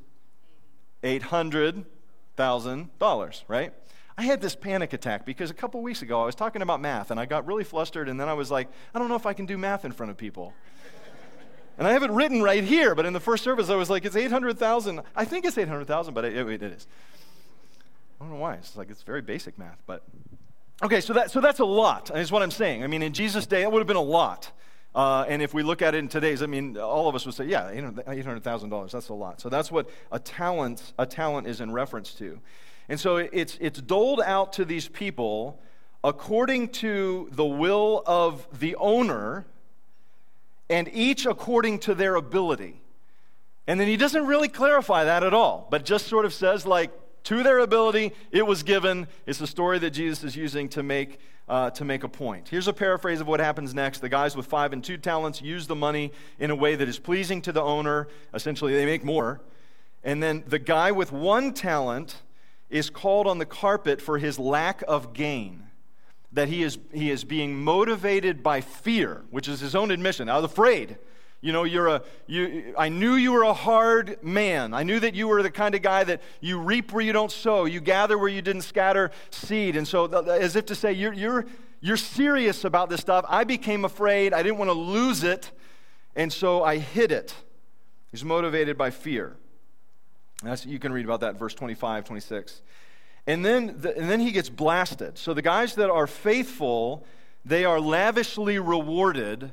[2.37, 3.73] $800,000, right?
[4.17, 7.11] I had this panic attack because a couple weeks ago I was talking about math
[7.11, 9.33] and I got really flustered and then I was like, I don't know if I
[9.33, 10.53] can do math in front of people.
[11.77, 14.05] and I have it written right here, but in the first service I was like,
[14.05, 15.01] it's 800,000.
[15.15, 16.87] I think it's 800,000, but it, it is.
[18.19, 18.55] I don't know why.
[18.55, 20.03] It's like it's very basic math, but
[20.81, 21.01] okay.
[21.01, 22.15] So that so that's a lot.
[22.15, 22.81] Is what I'm saying.
[22.81, 24.51] I mean, in Jesus' day, it would have been a lot.
[24.95, 27.35] Uh, and if we look at it in today's, I mean, all of us would
[27.35, 29.41] say, yeah, $800,000, that's a lot.
[29.41, 32.39] So that's what a talent, a talent is in reference to.
[32.87, 35.59] And so it's, it's doled out to these people
[36.01, 39.45] according to the will of the owner,
[40.69, 42.79] and each according to their ability.
[43.67, 46.91] And then he doesn't really clarify that at all, but just sort of says, like,
[47.23, 49.07] to their ability, it was given.
[49.25, 52.49] It's the story that Jesus is using to make, uh, to make a point.
[52.49, 53.99] Here's a paraphrase of what happens next.
[53.99, 56.99] The guys with five and two talents use the money in a way that is
[56.99, 58.07] pleasing to the owner.
[58.33, 59.41] Essentially, they make more.
[60.03, 62.21] And then the guy with one talent
[62.69, 65.63] is called on the carpet for his lack of gain.
[66.31, 70.29] That he is, he is being motivated by fear, which is his own admission.
[70.29, 70.97] I was afraid.
[71.41, 74.73] You know, you're a, you, I knew you were a hard man.
[74.73, 77.31] I knew that you were the kind of guy that you reap where you don't
[77.31, 79.75] sow, you gather where you didn't scatter seed.
[79.75, 81.45] And so, as if to say, you're, you're,
[81.81, 83.25] you're serious about this stuff.
[83.29, 84.33] I became afraid.
[84.33, 85.51] I didn't want to lose it.
[86.15, 87.35] And so I hid it.
[88.11, 89.35] He's motivated by fear.
[90.41, 92.61] That's, you can read about that verse 25, 26.
[93.27, 95.17] And then, the, and then he gets blasted.
[95.17, 97.05] So the guys that are faithful,
[97.43, 99.51] they are lavishly rewarded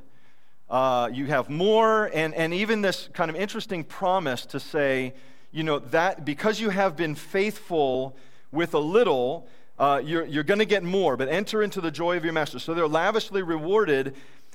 [0.73, 5.13] uh, you have more, and, and even this kind of interesting promise to say,
[5.51, 8.17] you know, that because you have been faithful
[8.51, 9.47] with a little,
[9.79, 12.59] uh, you're, you're going to get more, but enter into the joy of your master.
[12.59, 14.15] So they're lavishly rewarded.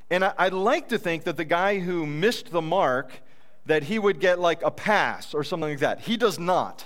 [0.10, 3.22] And I, I'd like to think that the guy who missed the mark,
[3.68, 6.00] that he would get like a pass or something like that.
[6.02, 6.84] He does not.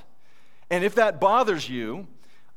[0.70, 2.06] And if that bothers you,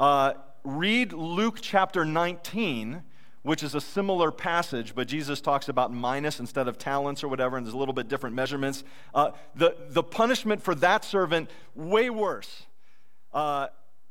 [0.01, 0.33] uh,
[0.65, 3.05] read Luke chapter 19
[3.45, 7.59] which is a similar passage, but Jesus talks about minas instead of talents or whatever,
[7.59, 8.83] and there's a little bit different measurements.
[9.15, 12.65] Uh, the, the punishment for that servant, way worse.
[13.35, 13.67] Uh,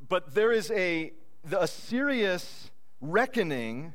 [0.07, 1.13] but there is a,
[1.51, 2.69] a serious
[3.01, 3.93] reckoning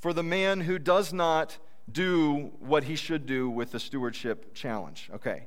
[0.00, 1.58] for the man who does not
[1.90, 5.08] do what he should do with the stewardship challenge.
[5.14, 5.46] Okay.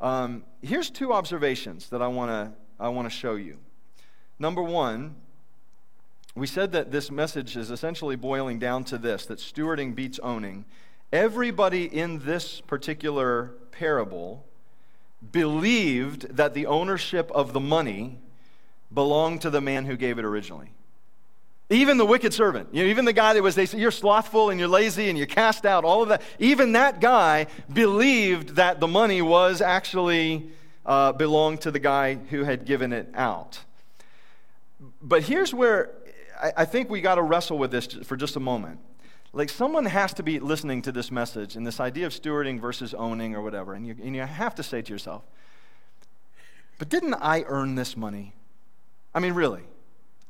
[0.00, 3.58] Um, here's two observations that I want to I want to show you.
[4.38, 5.16] Number one,
[6.38, 10.64] we said that this message is essentially boiling down to this that stewarding beats owning.
[11.12, 14.44] Everybody in this particular parable
[15.32, 18.18] believed that the ownership of the money
[18.92, 20.70] belonged to the man who gave it originally.
[21.70, 24.48] Even the wicked servant, you know, even the guy that was, they say, you're slothful
[24.48, 26.22] and you're lazy and you're cast out, all of that.
[26.38, 30.50] Even that guy believed that the money was actually
[30.86, 33.60] uh, belonged to the guy who had given it out.
[35.02, 35.90] But here's where
[36.40, 38.80] I, I think we got to wrestle with this for just a moment.
[39.32, 42.94] Like, someone has to be listening to this message and this idea of stewarding versus
[42.94, 45.22] owning or whatever, and you, and you have to say to yourself,
[46.78, 48.32] but didn't I earn this money?
[49.14, 49.62] I mean, really.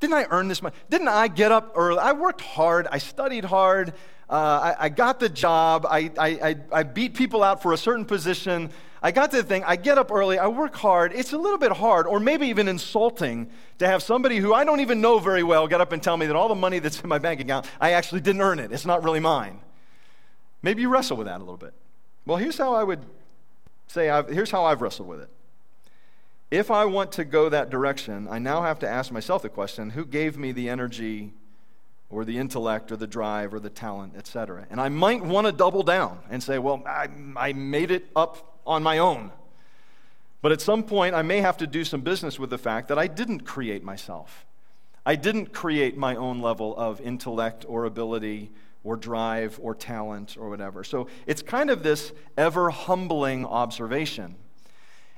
[0.01, 0.75] Didn't I earn this money?
[0.91, 1.99] Didn't I get up early?
[1.99, 2.87] I worked hard.
[2.91, 3.91] I studied hard.
[4.31, 4.33] Uh,
[4.79, 5.87] I, I, got the job.
[5.89, 8.71] I, I, I beat people out for a certain position.
[9.03, 11.13] I got to the thing, I get up early, I work hard.
[11.13, 14.81] It's a little bit hard, or maybe even insulting, to have somebody who I don't
[14.81, 17.09] even know very well get up and tell me that all the money that's in
[17.09, 18.73] my bank account, I actually didn't earn it.
[18.73, 19.61] It's not really mine.
[20.63, 21.75] Maybe you wrestle with that a little bit.
[22.27, 23.01] Well, here's how I would
[23.87, 25.31] say, I've, here's how I've wrestled with it.
[26.51, 29.91] If I want to go that direction, I now have to ask myself the question
[29.91, 31.33] who gave me the energy
[32.11, 34.67] or the intellect or the drive or the talent, etc.?
[34.71, 38.58] And I might want to double down and say, well, I, I made it up
[38.69, 39.33] on my own.
[40.41, 42.99] But at some point, I may have to do some business with the fact that
[42.99, 44.47] I didn't create myself.
[45.05, 48.51] I didn't create my own level of intellect or ability
[48.85, 50.85] or drive or talent or whatever.
[50.85, 54.37] So it's kind of this ever humbling observation.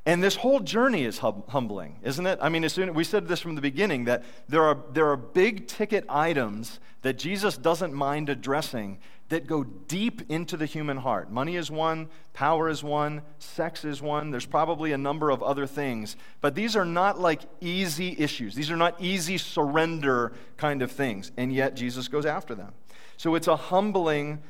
[0.06, 2.38] And this whole journey is hum- humbling, isn't it?
[2.40, 5.16] I mean, as soon we said this from the beginning that there are, there are
[5.16, 8.98] big ticket items that Jesus doesn't mind addressing
[9.30, 11.30] that go deep into the human heart.
[11.30, 14.30] Money is one, power is one, sex is one.
[14.30, 16.16] There's probably a number of other things.
[16.40, 18.54] But these are not like easy issues.
[18.54, 21.30] These are not easy surrender kind of things.
[21.36, 22.72] And yet Jesus goes after them.
[23.16, 24.40] So it's a humbling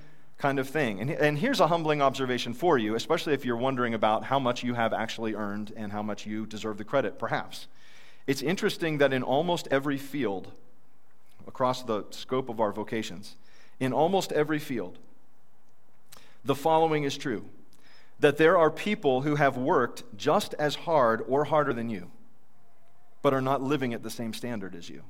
[0.41, 1.01] kind of thing.
[1.01, 4.65] And, and here's a humbling observation for you, especially if you're wondering about how much
[4.65, 7.69] you have actually earned and how much you deserve the credit, perhaps.
[8.27, 10.51] It's interesting that in almost every field,
[11.47, 13.37] across the scope of our vocations,
[13.79, 14.99] in almost every field,
[16.45, 17.45] the following is true
[18.19, 22.11] that there are people who have worked just as hard or harder than you,
[23.23, 25.03] but are not living at the same standard as you.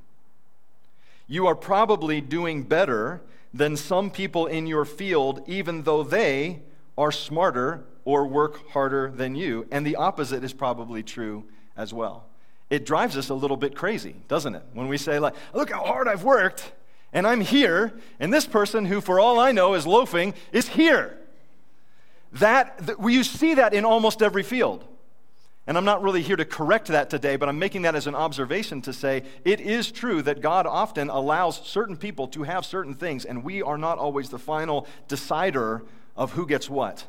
[1.31, 3.23] You are probably doing better
[3.55, 6.63] than some people in your field, even though they
[6.99, 9.65] are smarter or work harder than you.
[9.71, 11.45] And the opposite is probably true
[11.77, 12.27] as well.
[12.69, 14.65] It drives us a little bit crazy, doesn't it?
[14.73, 16.73] When we say, like, look how hard I've worked,
[17.13, 21.17] and I'm here, and this person who, for all I know, is loafing, is here.
[22.33, 24.85] That, you see that in almost every field.
[25.67, 28.15] And I'm not really here to correct that today, but I'm making that as an
[28.15, 32.95] observation to say it is true that God often allows certain people to have certain
[32.95, 35.83] things, and we are not always the final decider
[36.17, 37.07] of who gets what,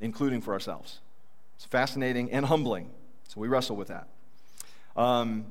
[0.00, 1.00] including for ourselves.
[1.56, 2.90] It's fascinating and humbling.
[3.28, 4.08] So we wrestle with that.
[4.96, 5.46] Um,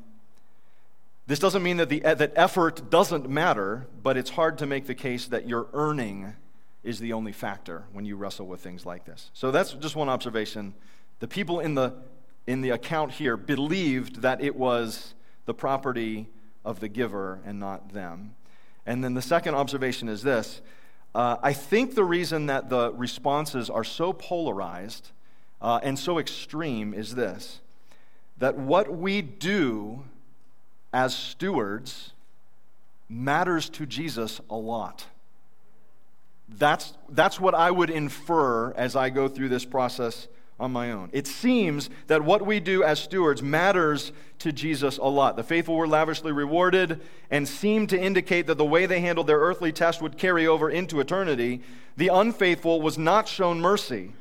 [1.28, 4.96] this doesn't mean that, the, that effort doesn't matter, but it's hard to make the
[4.96, 6.34] case that your earning
[6.84, 9.30] is the only factor when you wrestle with things like this.
[9.34, 10.74] So that's just one observation.
[11.20, 11.94] The people in the
[12.48, 15.14] in the account here believed that it was
[15.46, 16.28] the property
[16.66, 18.34] of the giver and not them.
[18.86, 20.62] And then the second observation is this
[21.14, 25.12] uh, I think the reason that the responses are so polarized
[25.62, 27.60] uh, and so extreme is this
[28.38, 30.04] that what we do
[30.94, 32.14] as stewards
[33.10, 35.08] matters to Jesus a lot.
[36.48, 40.28] That's, that's what I would infer as I go through this process
[40.60, 41.10] on my own.
[41.13, 45.36] It seems that what we do as stewards matters to Jesus a lot.
[45.36, 49.39] The faithful were lavishly rewarded and seemed to indicate that the way they handled their
[49.39, 51.62] earthly test would carry over into eternity.
[51.96, 54.13] The unfaithful was not shown mercy.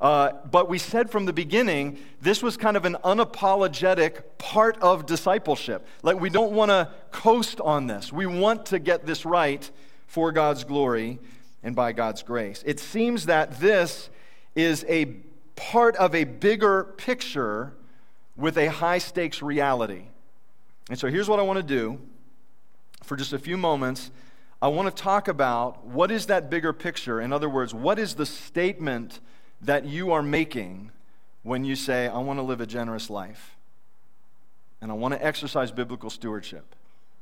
[0.00, 5.06] Uh, but we said from the beginning, this was kind of an unapologetic part of
[5.06, 5.86] discipleship.
[6.02, 8.12] Like, we don't want to coast on this.
[8.12, 9.68] We want to get this right
[10.06, 11.20] for God's glory
[11.62, 12.62] and by God's grace.
[12.66, 14.10] It seems that this
[14.54, 15.04] is a
[15.56, 17.74] part of a bigger picture
[18.36, 20.04] with a high stakes reality.
[20.90, 22.00] And so here's what I want to do
[23.02, 24.10] for just a few moments.
[24.60, 27.20] I want to talk about what is that bigger picture?
[27.20, 29.20] In other words, what is the statement
[29.60, 30.90] that you are making
[31.42, 33.56] when you say, I want to live a generous life
[34.80, 36.74] and I want to exercise biblical stewardship?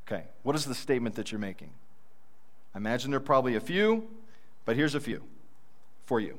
[0.06, 1.70] Okay, what is the statement that you're making?
[2.74, 4.08] I imagine there are probably a few,
[4.64, 5.22] but here's a few
[6.06, 6.38] for you.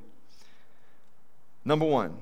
[1.65, 2.17] Number one,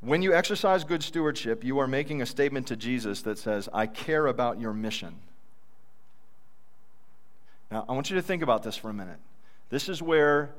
[0.00, 3.86] when you exercise good stewardship, you are making a statement to Jesus that says, I
[3.86, 5.16] care about your mission.
[7.70, 9.18] Now, I want you to think about this for a minute.
[9.70, 10.54] This is where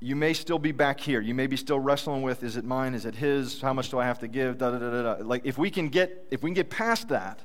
[0.00, 1.20] you may still be back here.
[1.20, 2.94] You may be still wrestling with is it mine?
[2.94, 3.60] Is it his?
[3.60, 4.58] How much do I have to give?
[4.58, 7.40] Da, da, da, da, Like if we can get if we can get past that,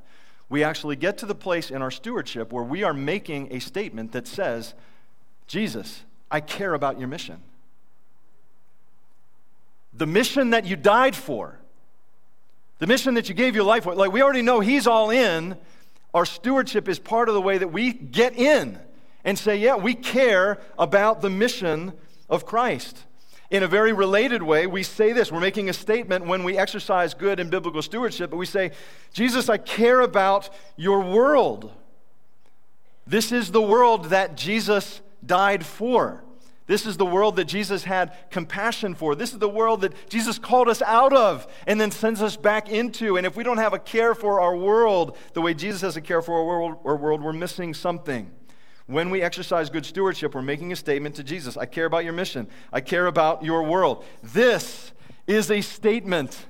[0.48, 4.14] we actually get to the place in our stewardship where we are making a statement
[4.14, 4.74] that says,
[5.48, 7.42] Jesus, I care about your mission.
[9.94, 11.58] The mission that you died for,
[12.80, 13.96] the mission that you gave your life for.
[13.96, 15.58] Like, we already know He's all in.
[16.14, 18.80] Our stewardship is part of the way that we get in
[19.24, 21.94] and say, yeah, we care about the mission
[22.30, 23.06] of Christ.
[23.52, 25.32] In a very related way, we say this.
[25.32, 28.72] We're making a statement when we exercise good and biblical stewardship, but we say,
[29.14, 31.72] Jesus, I care about your world.
[33.08, 36.24] This is the world that Jesus died for.
[36.68, 39.14] This is the world that Jesus had compassion for.
[39.14, 42.70] This is the world that Jesus called us out of and then sends us back
[42.70, 43.18] into.
[43.18, 46.02] And if we don't have a care for our world the way Jesus has a
[46.02, 48.32] care for our world, our world we're missing something.
[48.88, 52.14] When we exercise good stewardship, we're making a statement to Jesus I care about your
[52.14, 54.04] mission, I care about your world.
[54.24, 54.92] This
[55.28, 56.46] is a statement.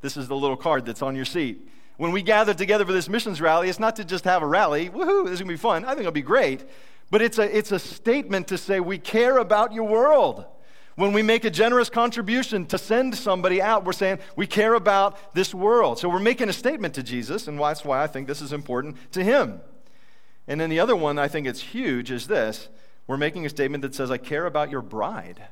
[0.00, 1.68] This is the little card that's on your seat.
[1.96, 4.88] When we gather together for this missions rally, it's not to just have a rally.
[4.88, 5.84] Woohoo, this is going to be fun.
[5.84, 6.64] I think it'll be great.
[7.10, 10.44] But it's a, it's a statement to say, we care about your world.
[10.94, 15.34] When we make a generous contribution to send somebody out, we're saying we care about
[15.34, 15.98] this world.
[15.98, 18.96] So we're making a statement to Jesus, and that's why I think this is important
[19.12, 19.60] to him.
[20.46, 22.68] And then the other one I think it's huge is this
[23.06, 25.42] we're making a statement that says, I care about your bride.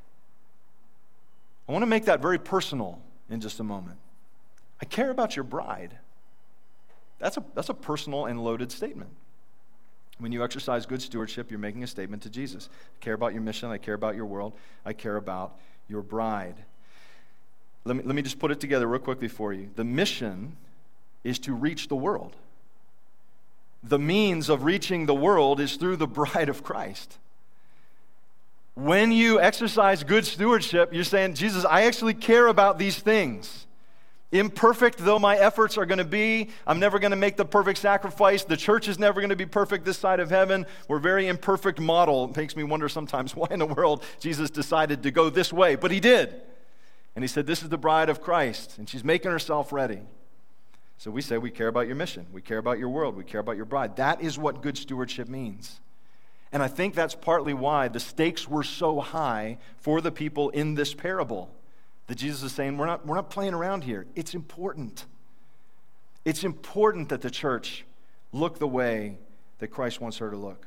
[1.68, 3.98] I want to make that very personal in just a moment.
[4.80, 5.98] I care about your bride.
[7.18, 9.10] That's a, that's a personal and loaded statement.
[10.18, 12.68] When you exercise good stewardship, you're making a statement to Jesus.
[12.72, 13.70] I care about your mission.
[13.70, 14.52] I care about your world.
[14.84, 15.56] I care about
[15.88, 16.56] your bride.
[17.84, 19.70] Let me, let me just put it together real quickly for you.
[19.76, 20.56] The mission
[21.22, 22.34] is to reach the world.
[23.82, 27.18] The means of reaching the world is through the bride of Christ.
[28.74, 33.67] When you exercise good stewardship, you're saying, Jesus, I actually care about these things.
[34.30, 37.78] Imperfect though my efforts are going to be, I'm never going to make the perfect
[37.78, 38.44] sacrifice.
[38.44, 40.66] The church is never going to be perfect this side of heaven.
[40.86, 42.26] We're very imperfect model.
[42.26, 45.76] It makes me wonder sometimes why in the world Jesus decided to go this way,
[45.76, 46.42] but he did.
[47.16, 50.00] And he said, This is the bride of Christ, and she's making herself ready.
[50.98, 53.40] So we say we care about your mission, we care about your world, we care
[53.40, 53.96] about your bride.
[53.96, 55.80] That is what good stewardship means.
[56.52, 60.74] And I think that's partly why the stakes were so high for the people in
[60.74, 61.50] this parable.
[62.08, 64.06] That Jesus is saying, we're not, we're not playing around here.
[64.16, 65.06] It's important.
[66.24, 67.84] It's important that the church
[68.32, 69.18] look the way
[69.58, 70.66] that Christ wants her to look.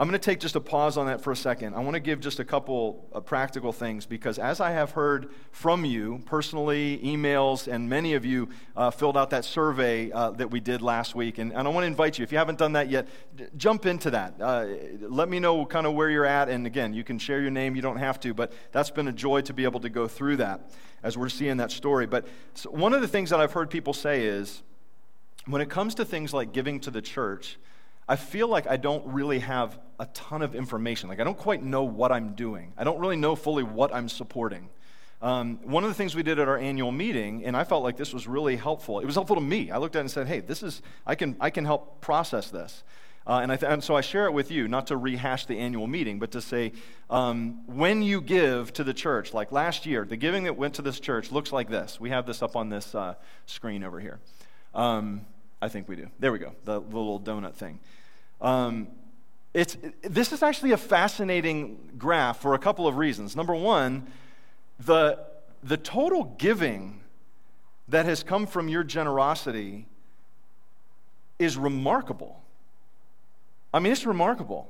[0.00, 1.74] I'm going to take just a pause on that for a second.
[1.74, 5.30] I want to give just a couple of practical things because, as I have heard
[5.52, 10.50] from you personally, emails, and many of you uh, filled out that survey uh, that
[10.50, 11.36] we did last week.
[11.36, 13.84] And, and, I want to invite you, if you haven't done that yet, d- jump
[13.84, 14.40] into that.
[14.40, 14.68] Uh,
[15.02, 16.48] let me know kind of where you're at.
[16.48, 19.12] And again, you can share your name, you don't have to, but that's been a
[19.12, 20.70] joy to be able to go through that
[21.02, 22.06] as we're seeing that story.
[22.06, 24.62] But so one of the things that I've heard people say is
[25.44, 27.58] when it comes to things like giving to the church,
[28.10, 31.10] I feel like I don't really have a ton of information.
[31.10, 32.72] Like, I don't quite know what I'm doing.
[32.78, 34.70] I don't really know fully what I'm supporting.
[35.20, 37.98] Um, one of the things we did at our annual meeting, and I felt like
[37.98, 39.00] this was really helpful.
[39.00, 39.70] It was helpful to me.
[39.70, 42.48] I looked at it and said, "Hey, this is I can I can help process
[42.48, 42.82] this."
[43.26, 45.86] Uh, and, th- and, so I share it with you, not to rehash the annual
[45.86, 46.72] meeting, but to say,
[47.10, 50.82] um, when you give to the church, like last year, the giving that went to
[50.82, 52.00] this church looks like this.
[52.00, 54.20] We have this up on this uh, screen over here.
[54.74, 55.26] Um,
[55.60, 56.08] I think we do.
[56.18, 57.78] There we go, the, the little donut thing.
[58.40, 58.88] Um,
[59.52, 63.34] it's, this is actually a fascinating graph for a couple of reasons.
[63.34, 64.06] Number one,
[64.78, 65.18] the,
[65.62, 67.00] the total giving
[67.88, 69.86] that has come from your generosity
[71.38, 72.40] is remarkable.
[73.74, 74.68] I mean, it's remarkable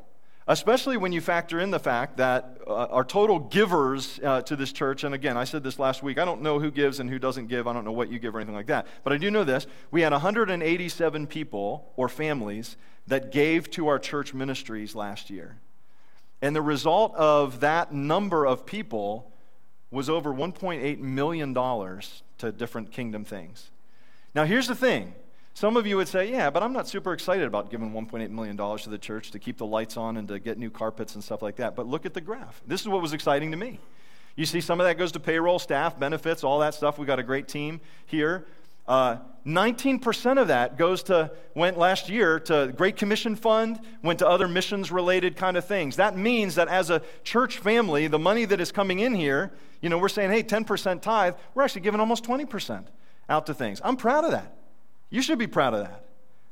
[0.51, 4.73] especially when you factor in the fact that uh, our total givers uh, to this
[4.73, 7.21] church, and again, I said this last week, I don't know who gives and who
[7.21, 9.31] doesn't give, I don't know what you give or anything like that, but I do
[9.31, 9.69] know this.
[9.93, 15.57] We had 187 people or families that gave to our church ministries last year.
[16.43, 19.31] And the result of that number of people
[19.93, 23.71] was over $1.8 million to different kingdom things.
[24.35, 25.15] Now, here's the thing
[25.61, 28.57] some of you would say, yeah, but I'm not super excited about giving $1.8 million
[28.57, 31.43] to the church to keep the lights on and to get new carpets and stuff
[31.43, 31.77] like that.
[31.77, 32.63] But look at the graph.
[32.67, 33.79] This is what was exciting to me.
[34.37, 36.99] You see, some of that goes to payroll, staff, benefits, all that stuff.
[36.99, 38.47] We got a great team here.
[38.89, 44.27] Uh, 19% of that goes to went last year to Great Commission Fund, went to
[44.27, 45.97] other missions related kind of things.
[45.97, 49.91] That means that as a church family, the money that is coming in here, you
[49.91, 52.87] know, we're saying, hey, 10% tithe, we're actually giving almost 20%
[53.29, 53.83] out to things.
[53.85, 54.57] I'm proud of that.
[55.11, 56.05] You should be proud of that.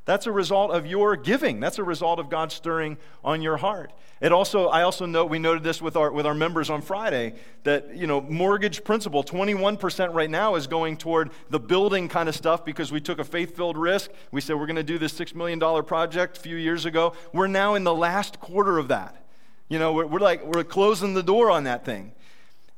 [0.09, 1.61] That's a result of your giving.
[1.61, 3.92] That's a result of God stirring on your heart.
[4.23, 7.35] It also, I also note, we noted this with our, with our members on Friday,
[7.64, 12.35] that, you know, mortgage principal, 21% right now is going toward the building kind of
[12.35, 14.11] stuff because we took a faith-filled risk.
[14.33, 17.12] We said we're going to do this $6 million project a few years ago.
[17.35, 19.27] We're now in the last quarter of that.
[19.68, 22.12] You know, we're, we're like, we're closing the door on that thing.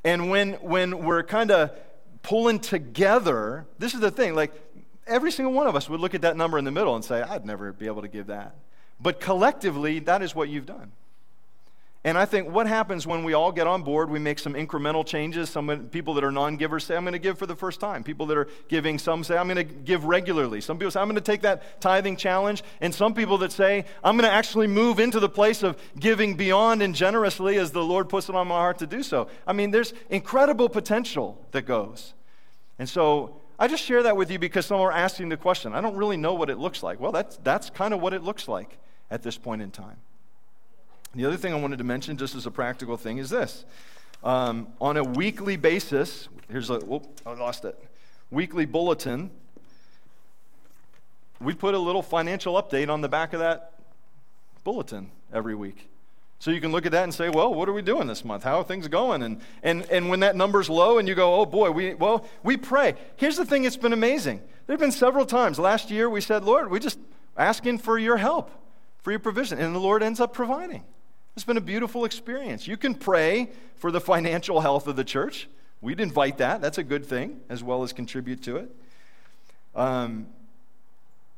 [0.03, 1.71] And when, when we're kind of
[2.23, 4.53] pulling together, this is the thing, like,
[5.11, 7.23] every single one of us would look at that number in the middle and say,
[7.23, 8.55] I'd never be able to give that.
[9.01, 10.93] But collectively, that is what you've done.
[12.03, 15.05] And I think what happens when we all get on board, we make some incremental
[15.05, 15.51] changes.
[15.51, 18.03] Some people that are non givers say, I'm going to give for the first time.
[18.05, 20.63] People that are giving, some say, I'm going to give regularly.
[20.63, 22.63] Some people say, I'm going to take that tithing challenge.
[22.81, 26.37] And some people that say, I'm going to actually move into the place of giving
[26.37, 29.29] beyond and generously as the Lord puts it on my heart to do so.
[29.47, 32.15] I mean, there's incredible potential that goes.
[32.79, 35.75] And so I just share that with you because some are asking the question.
[35.75, 36.99] I don't really know what it looks like.
[36.99, 38.79] Well, that's, that's kind of what it looks like
[39.11, 39.99] at this point in time.
[41.15, 43.67] The other thing I wanted to mention, just as a practical thing, is this.
[44.25, 47.79] Um, on a weekly basis, here's a, whoop, I lost it.
[48.31, 49.31] Weekly bulletin,
[51.39, 53.75] we put a little financial update on the back of that
[54.65, 55.90] bulletin every week.
[56.41, 58.45] So you can look at that and say, well, what are we doing this month?
[58.45, 59.23] How are things going?
[59.23, 62.57] And, and, and when that number's low and you go, oh boy, we, well, we
[62.57, 62.95] pray.
[63.17, 64.39] Here's the thing, it's been amazing.
[64.67, 65.59] There have been several times.
[65.59, 66.99] Last year we said, Lord, we just
[67.37, 68.51] asking for your help,
[69.03, 69.59] for your provision.
[69.59, 70.83] And the Lord ends up providing.
[71.37, 72.67] It's been a beautiful experience.
[72.67, 75.47] You can pray for the financial health of the church.
[75.83, 76.63] We'd invite that.
[76.63, 78.75] That's a good thing, as well as contribute to it.
[79.75, 80.27] Um,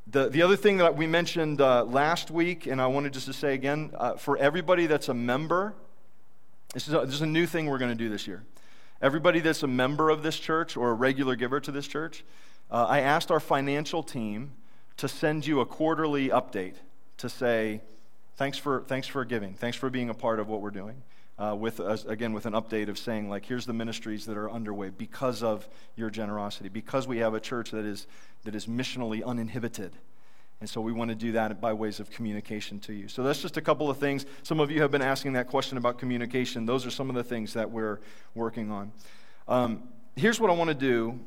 [0.07, 3.33] the, the other thing that we mentioned uh, last week, and I wanted just to
[3.33, 5.75] say again, uh, for everybody that's a member,
[6.75, 8.43] this is a, this is a new thing we're going to do this year.
[9.01, 12.25] Everybody that's a member of this church or a regular giver to this church,
[12.71, 14.53] uh, I asked our financial team
[14.97, 16.75] to send you a quarterly update
[17.19, 17.81] to say,
[18.37, 21.03] thanks for, thanks for giving, thanks for being a part of what we're doing.
[21.39, 24.91] Uh, with again with an update of saying like here's the ministries that are underway
[24.91, 25.67] because of
[25.97, 28.07] your generosity because we have a church that is
[28.45, 29.97] that is missionally uninhibited
[30.63, 33.09] and so we want to do that by ways of communication to you.
[33.09, 34.27] So that's just a couple of things.
[34.45, 36.67] Some of you have been asking that question about communication.
[36.67, 37.99] Those are some of the things that we're
[38.37, 38.93] working on.
[39.49, 39.83] Um,
[40.15, 41.19] here's what I want to do.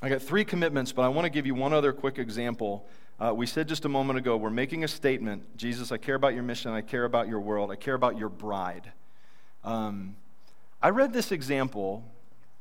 [0.00, 2.86] I got three commitments, but I want to give you one other quick example.
[3.20, 6.34] Uh, we said just a moment ago, we're making a statement Jesus, I care about
[6.34, 8.92] your mission, I care about your world, I care about your bride.
[9.64, 10.14] Um,
[10.80, 12.04] I read this example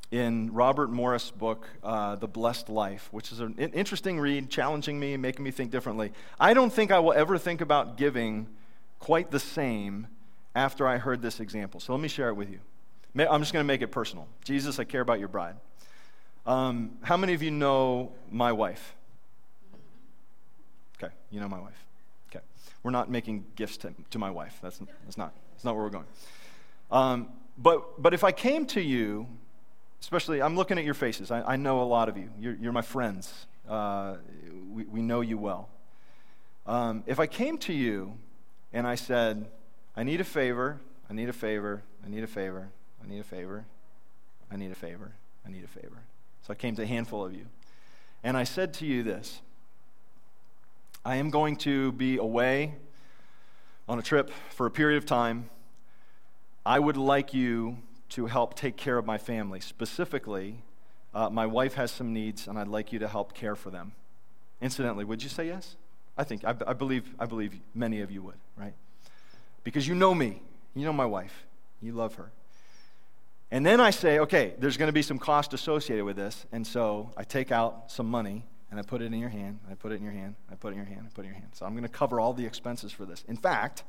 [0.09, 5.15] in Robert Morris' book, uh, The Blessed Life, which is an interesting read, challenging me,
[5.15, 6.11] making me think differently.
[6.39, 8.47] I don't think I will ever think about giving
[8.99, 10.07] quite the same
[10.55, 11.79] after I heard this example.
[11.79, 12.59] So let me share it with you.
[13.15, 14.27] I'm just going to make it personal.
[14.43, 15.55] Jesus, I care about your bride.
[16.47, 18.95] Um, how many of you know my wife?
[21.01, 21.85] Okay, you know my wife.
[22.29, 22.43] Okay.
[22.83, 24.59] We're not making gifts to, to my wife.
[24.61, 26.05] That's, that's, not, that's not where we're going.
[26.91, 29.27] Um, but, but if I came to you
[30.01, 31.31] especially, I'm looking at your faces.
[31.31, 32.29] I, I know a lot of you.
[32.39, 33.47] You're, you're my friends.
[33.67, 34.17] Uh,
[34.71, 35.69] we, we know you well.
[36.65, 38.17] Um, if I came to you
[38.73, 39.47] and I said,
[39.95, 40.79] I need a favor,
[41.09, 42.69] I need a favor, I need a favor,
[43.03, 43.65] I need a favor,
[44.51, 45.13] I need a favor,
[45.45, 46.03] I need a favor.
[46.45, 47.45] So I came to a handful of you.
[48.23, 49.41] And I said to you this
[51.05, 52.75] I am going to be away
[53.87, 55.49] on a trip for a period of time.
[56.65, 57.77] I would like you
[58.09, 59.59] to help take care of my family.
[59.59, 60.63] Specifically,
[61.13, 63.93] uh, my wife has some needs, and I'd like you to help care for them.
[64.61, 65.75] Incidentally, would you say yes?
[66.17, 68.73] I think, I, I, believe, I believe many of you would, right?
[69.63, 70.41] Because you know me,
[70.75, 71.45] you know my wife,
[71.81, 72.31] you love her.
[73.49, 76.65] And then I say, okay, there's going to be some cost associated with this, and
[76.65, 79.91] so I take out some money and I put it in your hand, I put
[79.91, 81.39] it in your hand, I put it in your hand, I put it in your
[81.39, 81.51] hand.
[81.53, 83.23] So I'm going to cover all the expenses for this.
[83.27, 83.83] In fact,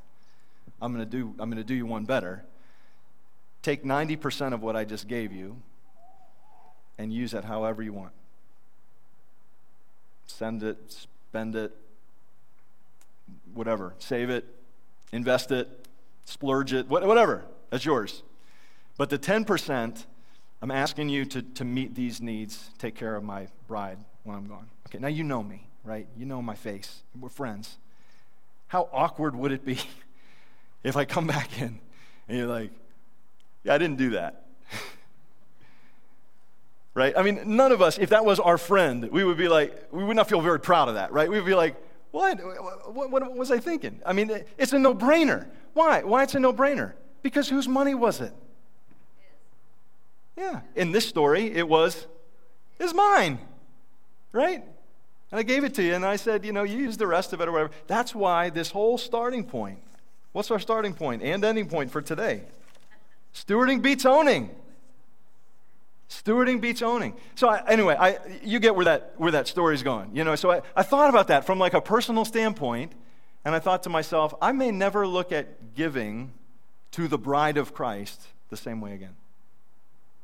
[0.81, 2.45] I'm going to do, I'm going to do you one better
[3.63, 5.61] take 90% of what I just gave you
[6.97, 8.13] and use it however you want.
[10.27, 10.79] Send it,
[11.29, 11.75] spend it,
[13.55, 13.95] whatever.
[13.99, 14.45] Save it,
[15.13, 15.87] invest it,
[16.25, 17.45] splurge it, whatever.
[17.71, 18.23] That's yours.
[18.97, 20.07] But the 10%,
[20.63, 23.99] I'm asking you to, to meet these needs, take care of my bride
[24.29, 24.69] when I'm gone.
[24.87, 26.07] Okay, now you know me, right?
[26.17, 27.03] You know my face.
[27.19, 27.79] We're friends.
[28.69, 29.81] How awkward would it be
[30.85, 31.81] if I come back in
[32.29, 32.71] and you're like,
[33.65, 34.45] yeah, I didn't do that.
[36.95, 37.15] right?
[37.17, 40.05] I mean, none of us, if that was our friend, we would be like, we
[40.05, 41.29] would not feel very proud of that, right?
[41.29, 41.75] We would be like,
[42.11, 42.39] what?
[42.93, 44.01] What, what was I thinking?
[44.05, 45.47] I mean, it's a no brainer.
[45.73, 46.03] Why?
[46.03, 46.93] Why it's a no brainer?
[47.23, 48.33] Because whose money was it?
[50.37, 50.61] Yeah.
[50.77, 52.07] In this story, it was,
[52.79, 53.39] is mine,
[54.33, 54.63] right?
[55.31, 57.33] And I gave it to you, and I said, you know, you use the rest
[57.33, 57.71] of it or whatever.
[57.87, 59.79] That's why this whole starting point.
[60.33, 62.43] What's our starting point and ending point for today?
[63.35, 64.51] Stewarding beats owning.
[66.09, 67.15] Stewarding beats owning.
[67.35, 70.15] So I, anyway, I, you get where that, where that story's going.
[70.15, 72.93] You know, so I, I thought about that from like a personal standpoint,
[73.45, 76.33] and I thought to myself, I may never look at giving
[76.93, 79.15] to the bride of Christ the same way again.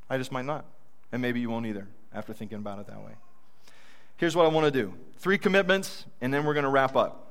[0.09, 0.65] I just might not.
[1.13, 3.13] And maybe you won't either after thinking about it that way.
[4.25, 7.31] Here's what I want to do three commitments, and then we're going to wrap up.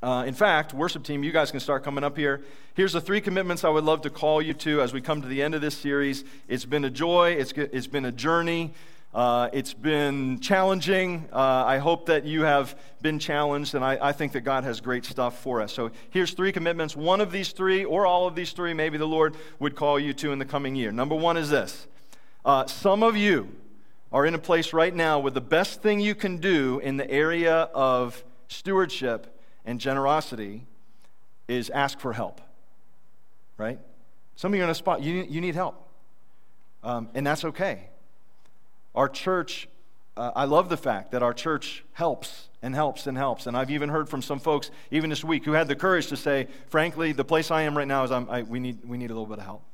[0.00, 2.40] Uh, in fact, worship team, you guys can start coming up here.
[2.74, 5.26] Here's the three commitments I would love to call you to as we come to
[5.26, 6.22] the end of this series.
[6.46, 8.74] It's been a joy, it's, it's been a journey,
[9.12, 11.28] uh, it's been challenging.
[11.32, 14.80] Uh, I hope that you have been challenged, and I, I, think that God has
[14.80, 15.72] great stuff for us.
[15.72, 16.94] So here's three commitments.
[16.94, 20.12] One of these three, or all of these three, maybe the Lord would call you
[20.12, 20.92] to in the coming year.
[20.92, 21.88] Number one is this
[22.44, 23.48] uh, some of you
[24.14, 27.10] are in a place right now where the best thing you can do in the
[27.10, 29.26] area of stewardship
[29.64, 30.64] and generosity
[31.48, 32.40] is ask for help,
[33.58, 33.80] right?
[34.36, 35.88] Some of you are in a spot, you, you need help.
[36.84, 37.88] Um, and that's okay.
[38.94, 39.68] Our church,
[40.16, 43.48] uh, I love the fact that our church helps and helps and helps.
[43.48, 46.16] And I've even heard from some folks, even this week, who had the courage to
[46.16, 49.10] say, frankly, the place I am right now is I'm, I, we, need, we need
[49.10, 49.64] a little bit of help.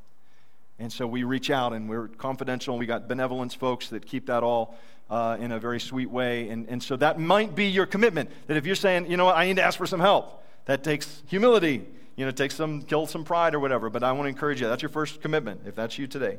[0.81, 2.79] And so we reach out and we're confidential.
[2.79, 4.79] We got benevolence folks that keep that all
[5.11, 6.49] uh, in a very sweet way.
[6.49, 8.31] And, and so that might be your commitment.
[8.47, 10.83] That if you're saying, you know what, I need to ask for some help, that
[10.83, 11.85] takes humility.
[12.17, 13.91] You know, takes some, kill some pride or whatever.
[13.91, 14.69] But I want to encourage you.
[14.69, 16.39] That's your first commitment, if that's you today.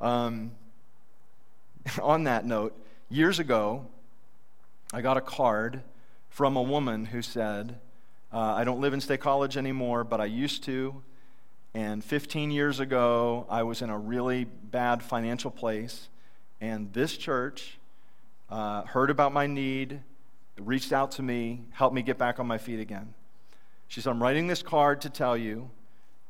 [0.00, 0.52] Um,
[2.00, 3.86] on that note, years ago,
[4.92, 5.82] I got a card
[6.30, 7.80] from a woman who said,
[8.32, 11.02] uh, I don't live in State College anymore, but I used to.
[11.74, 16.08] And 15 years ago, I was in a really bad financial place.
[16.60, 17.78] And this church
[18.48, 20.00] uh, heard about my need,
[20.56, 23.12] reached out to me, helped me get back on my feet again.
[23.88, 25.68] She said, I'm writing this card to tell you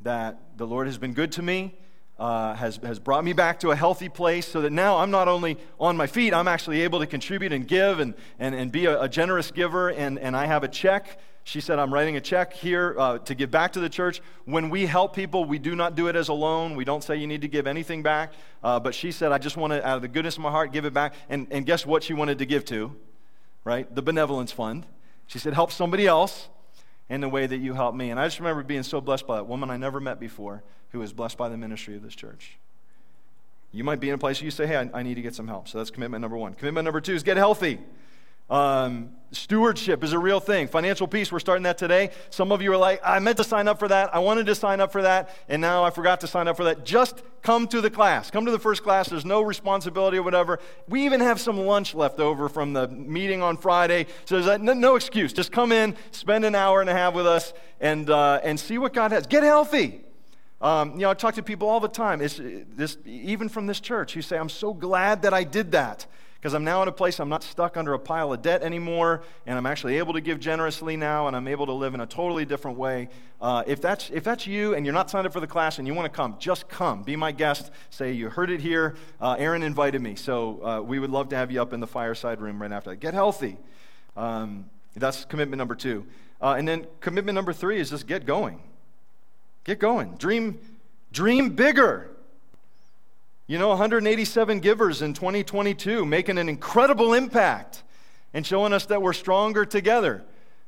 [0.01, 1.75] that the Lord has been good to me,
[2.19, 5.29] uh, has, has brought me back to a healthy place so that now I'm not
[5.29, 8.87] only on my feet, I'm actually able to contribute and give and, and, and be
[8.87, 9.91] a, a generous giver.
[9.91, 11.19] And, and I have a check.
[11.47, 14.23] She said, I'm writing a check here uh, to give back to the church.
[14.47, 16.75] When we help people, we do not do it as a loan.
[16.75, 18.33] We don't say you need to give anything back.
[18.63, 20.73] Uh, but she said, I just want to, out of the goodness of my heart,
[20.73, 21.15] give it back.
[21.29, 22.97] And, and guess what she wanted to give to?
[23.63, 23.95] Right?
[23.95, 24.87] The benevolence fund.
[25.27, 26.49] She said, help somebody else
[27.11, 28.11] in the way that you helped me.
[28.11, 31.01] And I just remember being so blessed by that woman I never met before who
[31.01, 32.57] was blessed by the ministry of this church.
[33.71, 35.35] You might be in a place where you say, hey, I, I need to get
[35.35, 35.69] some help.
[35.69, 36.55] So that's commitment number one.
[36.55, 37.81] Commitment number two is get healthy.
[38.51, 40.69] Um, stewardship is a real thing.
[40.69, 42.11] Financial peace, we're starting that today.
[42.31, 44.15] Some of you are like, I meant to sign up for that.
[44.15, 46.65] I wanted to sign up for that, and now I forgot to sign up for
[46.65, 46.85] that.
[46.85, 48.31] Just come to the class.
[48.31, 49.09] Come to the first class.
[49.09, 50.61] There's no responsibility or whatever.
[50.89, 54.07] We even have some lunch left over from the meeting on Friday.
[54.27, 55.33] So there's no, no excuse.
[55.33, 58.79] Just come in, spend an hour and a half with us, and, uh, and see
[58.79, 59.27] what God has.
[59.27, 60.03] Get healthy.
[60.61, 63.81] Um, you know, I talk to people all the time, it's, this, even from this
[63.81, 66.07] church, who say, I'm so glad that I did that
[66.45, 69.23] because I'm now in a place I'm not stuck under a pile of debt anymore,
[69.47, 72.07] and I'm actually able to give generously now, and I'm able to live in a
[72.07, 73.09] totally different way.
[73.41, 75.89] Uh, if, that's, if that's you and you're not signed up for the class and
[75.89, 77.03] you want to come, just come.
[77.03, 77.71] Be my guest.
[77.89, 78.95] Say, You heard it here.
[79.23, 80.17] Uh, Aaron invited me.
[80.17, 82.91] So uh, we would love to have you up in the fireside room right after
[82.91, 82.97] that.
[82.97, 83.57] Get healthy.
[84.15, 86.05] Um, that's commitment number two.
[86.43, 88.61] Uh, and then commitment number three is just get going.
[89.65, 90.17] Get going.
[90.17, 90.59] Dream,
[91.11, 92.14] dream bigger.
[93.47, 97.83] You know, 187 givers in 2022, making an incredible impact
[98.33, 100.25] and showing us that we're stronger together.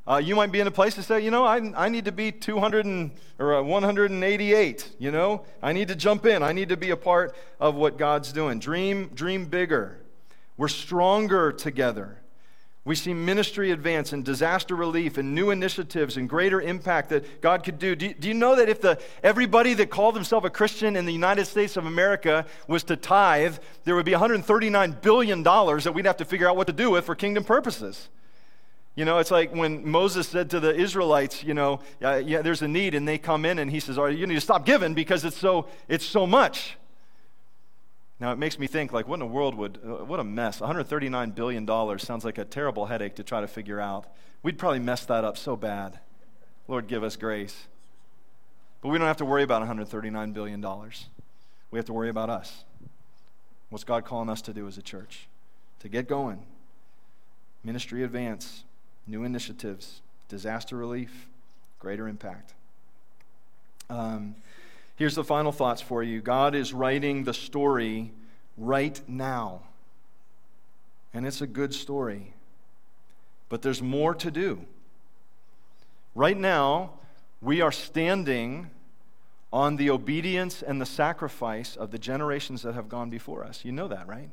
[0.06, 2.12] Uh, you might be in a place to say, you know, I, I need to
[2.12, 4.90] be 200 and, or uh, 188.
[4.98, 6.42] You know, I need to jump in.
[6.42, 8.58] I need to be a part of what God's doing.
[8.58, 9.98] Dream, dream bigger.
[10.58, 12.20] We're stronger together.
[12.86, 17.64] We see ministry advance and disaster relief and new initiatives and greater impact that God
[17.64, 17.96] could do.
[17.96, 21.04] Do you, do you know that if the, everybody that called themselves a Christian in
[21.04, 26.06] the United States of America was to tithe, there would be $139 billion that we'd
[26.06, 28.08] have to figure out what to do with for kingdom purposes?
[28.94, 32.62] You know, it's like when Moses said to the Israelites, you know, uh, yeah, there's
[32.62, 34.94] a need, and they come in and he says, oh, you need to stop giving
[34.94, 36.76] because it's so, it's so much.
[38.18, 40.60] Now, it makes me think, like, what in the world would, uh, what a mess.
[40.60, 44.06] $139 billion sounds like a terrible headache to try to figure out.
[44.42, 46.00] We'd probably mess that up so bad.
[46.66, 47.66] Lord, give us grace.
[48.80, 50.60] But we don't have to worry about $139 billion.
[51.70, 52.64] We have to worry about us.
[53.68, 55.28] What's God calling us to do as a church?
[55.80, 56.38] To get going.
[57.64, 58.64] Ministry advance,
[59.06, 61.28] new initiatives, disaster relief,
[61.78, 62.54] greater impact.
[63.90, 64.36] Um,
[64.96, 68.12] Here's the final thoughts for you God is writing the story
[68.56, 69.62] right now.
[71.12, 72.34] And it's a good story.
[73.48, 74.64] But there's more to do.
[76.14, 76.92] Right now,
[77.40, 78.70] we are standing
[79.52, 83.64] on the obedience and the sacrifice of the generations that have gone before us.
[83.64, 84.30] You know that, right?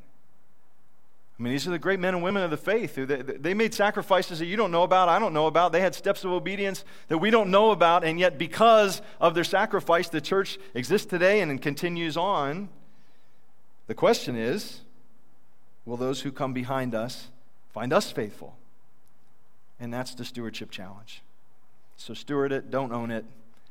[1.38, 2.94] I mean, these are the great men and women of the faith.
[2.94, 5.72] Who they, they made sacrifices that you don't know about, I don't know about.
[5.72, 9.44] They had steps of obedience that we don't know about, and yet because of their
[9.44, 12.68] sacrifice, the church exists today and continues on.
[13.88, 14.80] The question is
[15.84, 17.28] will those who come behind us
[17.72, 18.56] find us faithful?
[19.80, 21.22] And that's the stewardship challenge.
[21.96, 23.24] So steward it, don't own it.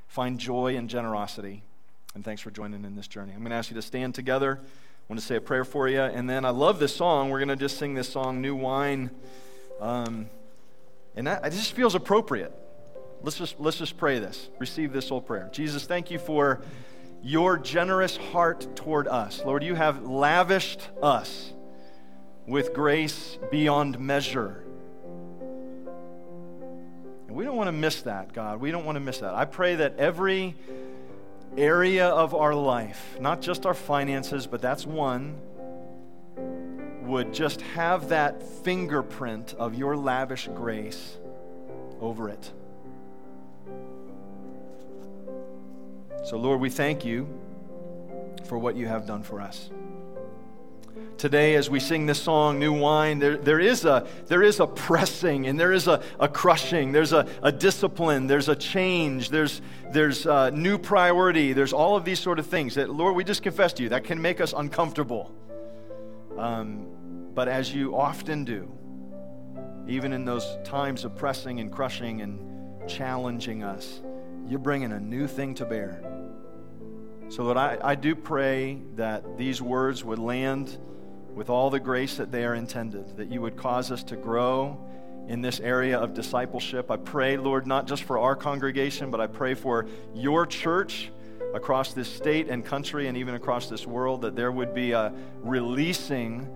[0.08, 1.64] Find joy and generosity.
[2.14, 3.32] And thanks for joining in this journey.
[3.34, 4.60] I'm going to ask you to stand together.
[5.10, 6.02] Want to say a prayer for you.
[6.02, 7.30] And then I love this song.
[7.30, 9.12] We're going to just sing this song, New Wine.
[9.80, 10.30] Um,
[11.16, 12.54] and that it just feels appropriate.
[13.22, 14.50] Let's just, let's just pray this.
[14.60, 15.50] Receive this whole prayer.
[15.52, 16.62] Jesus, thank you for
[17.22, 19.42] your generous heart toward us.
[19.46, 21.54] Lord, you have lavished us
[22.46, 24.66] with grace beyond measure.
[27.28, 28.60] And we don't want to miss that, God.
[28.60, 29.34] We don't want to miss that.
[29.34, 30.56] I pray that every
[31.58, 35.36] area of our life, not just our finances, but that's one,
[37.04, 41.18] would just have that fingerprint of your lavish grace
[42.00, 42.52] over it.
[46.26, 47.28] So, Lord, we thank you
[48.46, 49.70] for what you have done for us.
[51.18, 54.68] Today as we sing this song, New Wine, there, there, is, a, there is a
[54.68, 56.92] pressing and there is a, a crushing.
[56.92, 58.28] There's a, a discipline.
[58.28, 59.30] There's a change.
[59.30, 61.54] There's, there's a new priority.
[61.54, 64.04] There's all of these sort of things that, Lord, we just confess to you, that
[64.04, 65.32] can make us uncomfortable.
[66.38, 66.88] Um,
[67.34, 68.72] but as you often do,
[69.88, 74.02] even in those times of pressing and crushing and challenging us,
[74.48, 76.13] you're bringing a new thing to bear.
[77.34, 80.78] So, Lord, I, I do pray that these words would land
[81.34, 84.78] with all the grace that they are intended, that you would cause us to grow
[85.28, 86.92] in this area of discipleship.
[86.92, 91.12] I pray, Lord, not just for our congregation, but I pray for your church
[91.56, 95.12] across this state and country and even across this world, that there would be a
[95.42, 96.48] releasing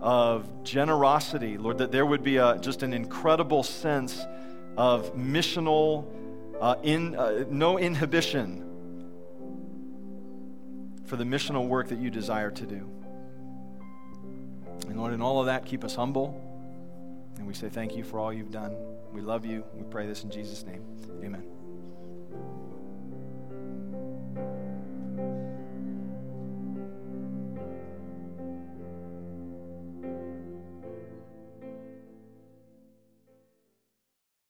[0.00, 4.24] of generosity, Lord, that there would be a, just an incredible sense
[4.78, 6.06] of missional,
[6.58, 8.71] uh, in, uh, no inhibition
[11.04, 12.88] for the missional work that you desire to do.
[14.88, 16.40] And Lord, in all of that, keep us humble.
[17.38, 18.76] And we say thank you for all you've done.
[19.12, 19.64] We love you.
[19.74, 20.82] We pray this in Jesus' name.
[21.22, 21.51] Amen.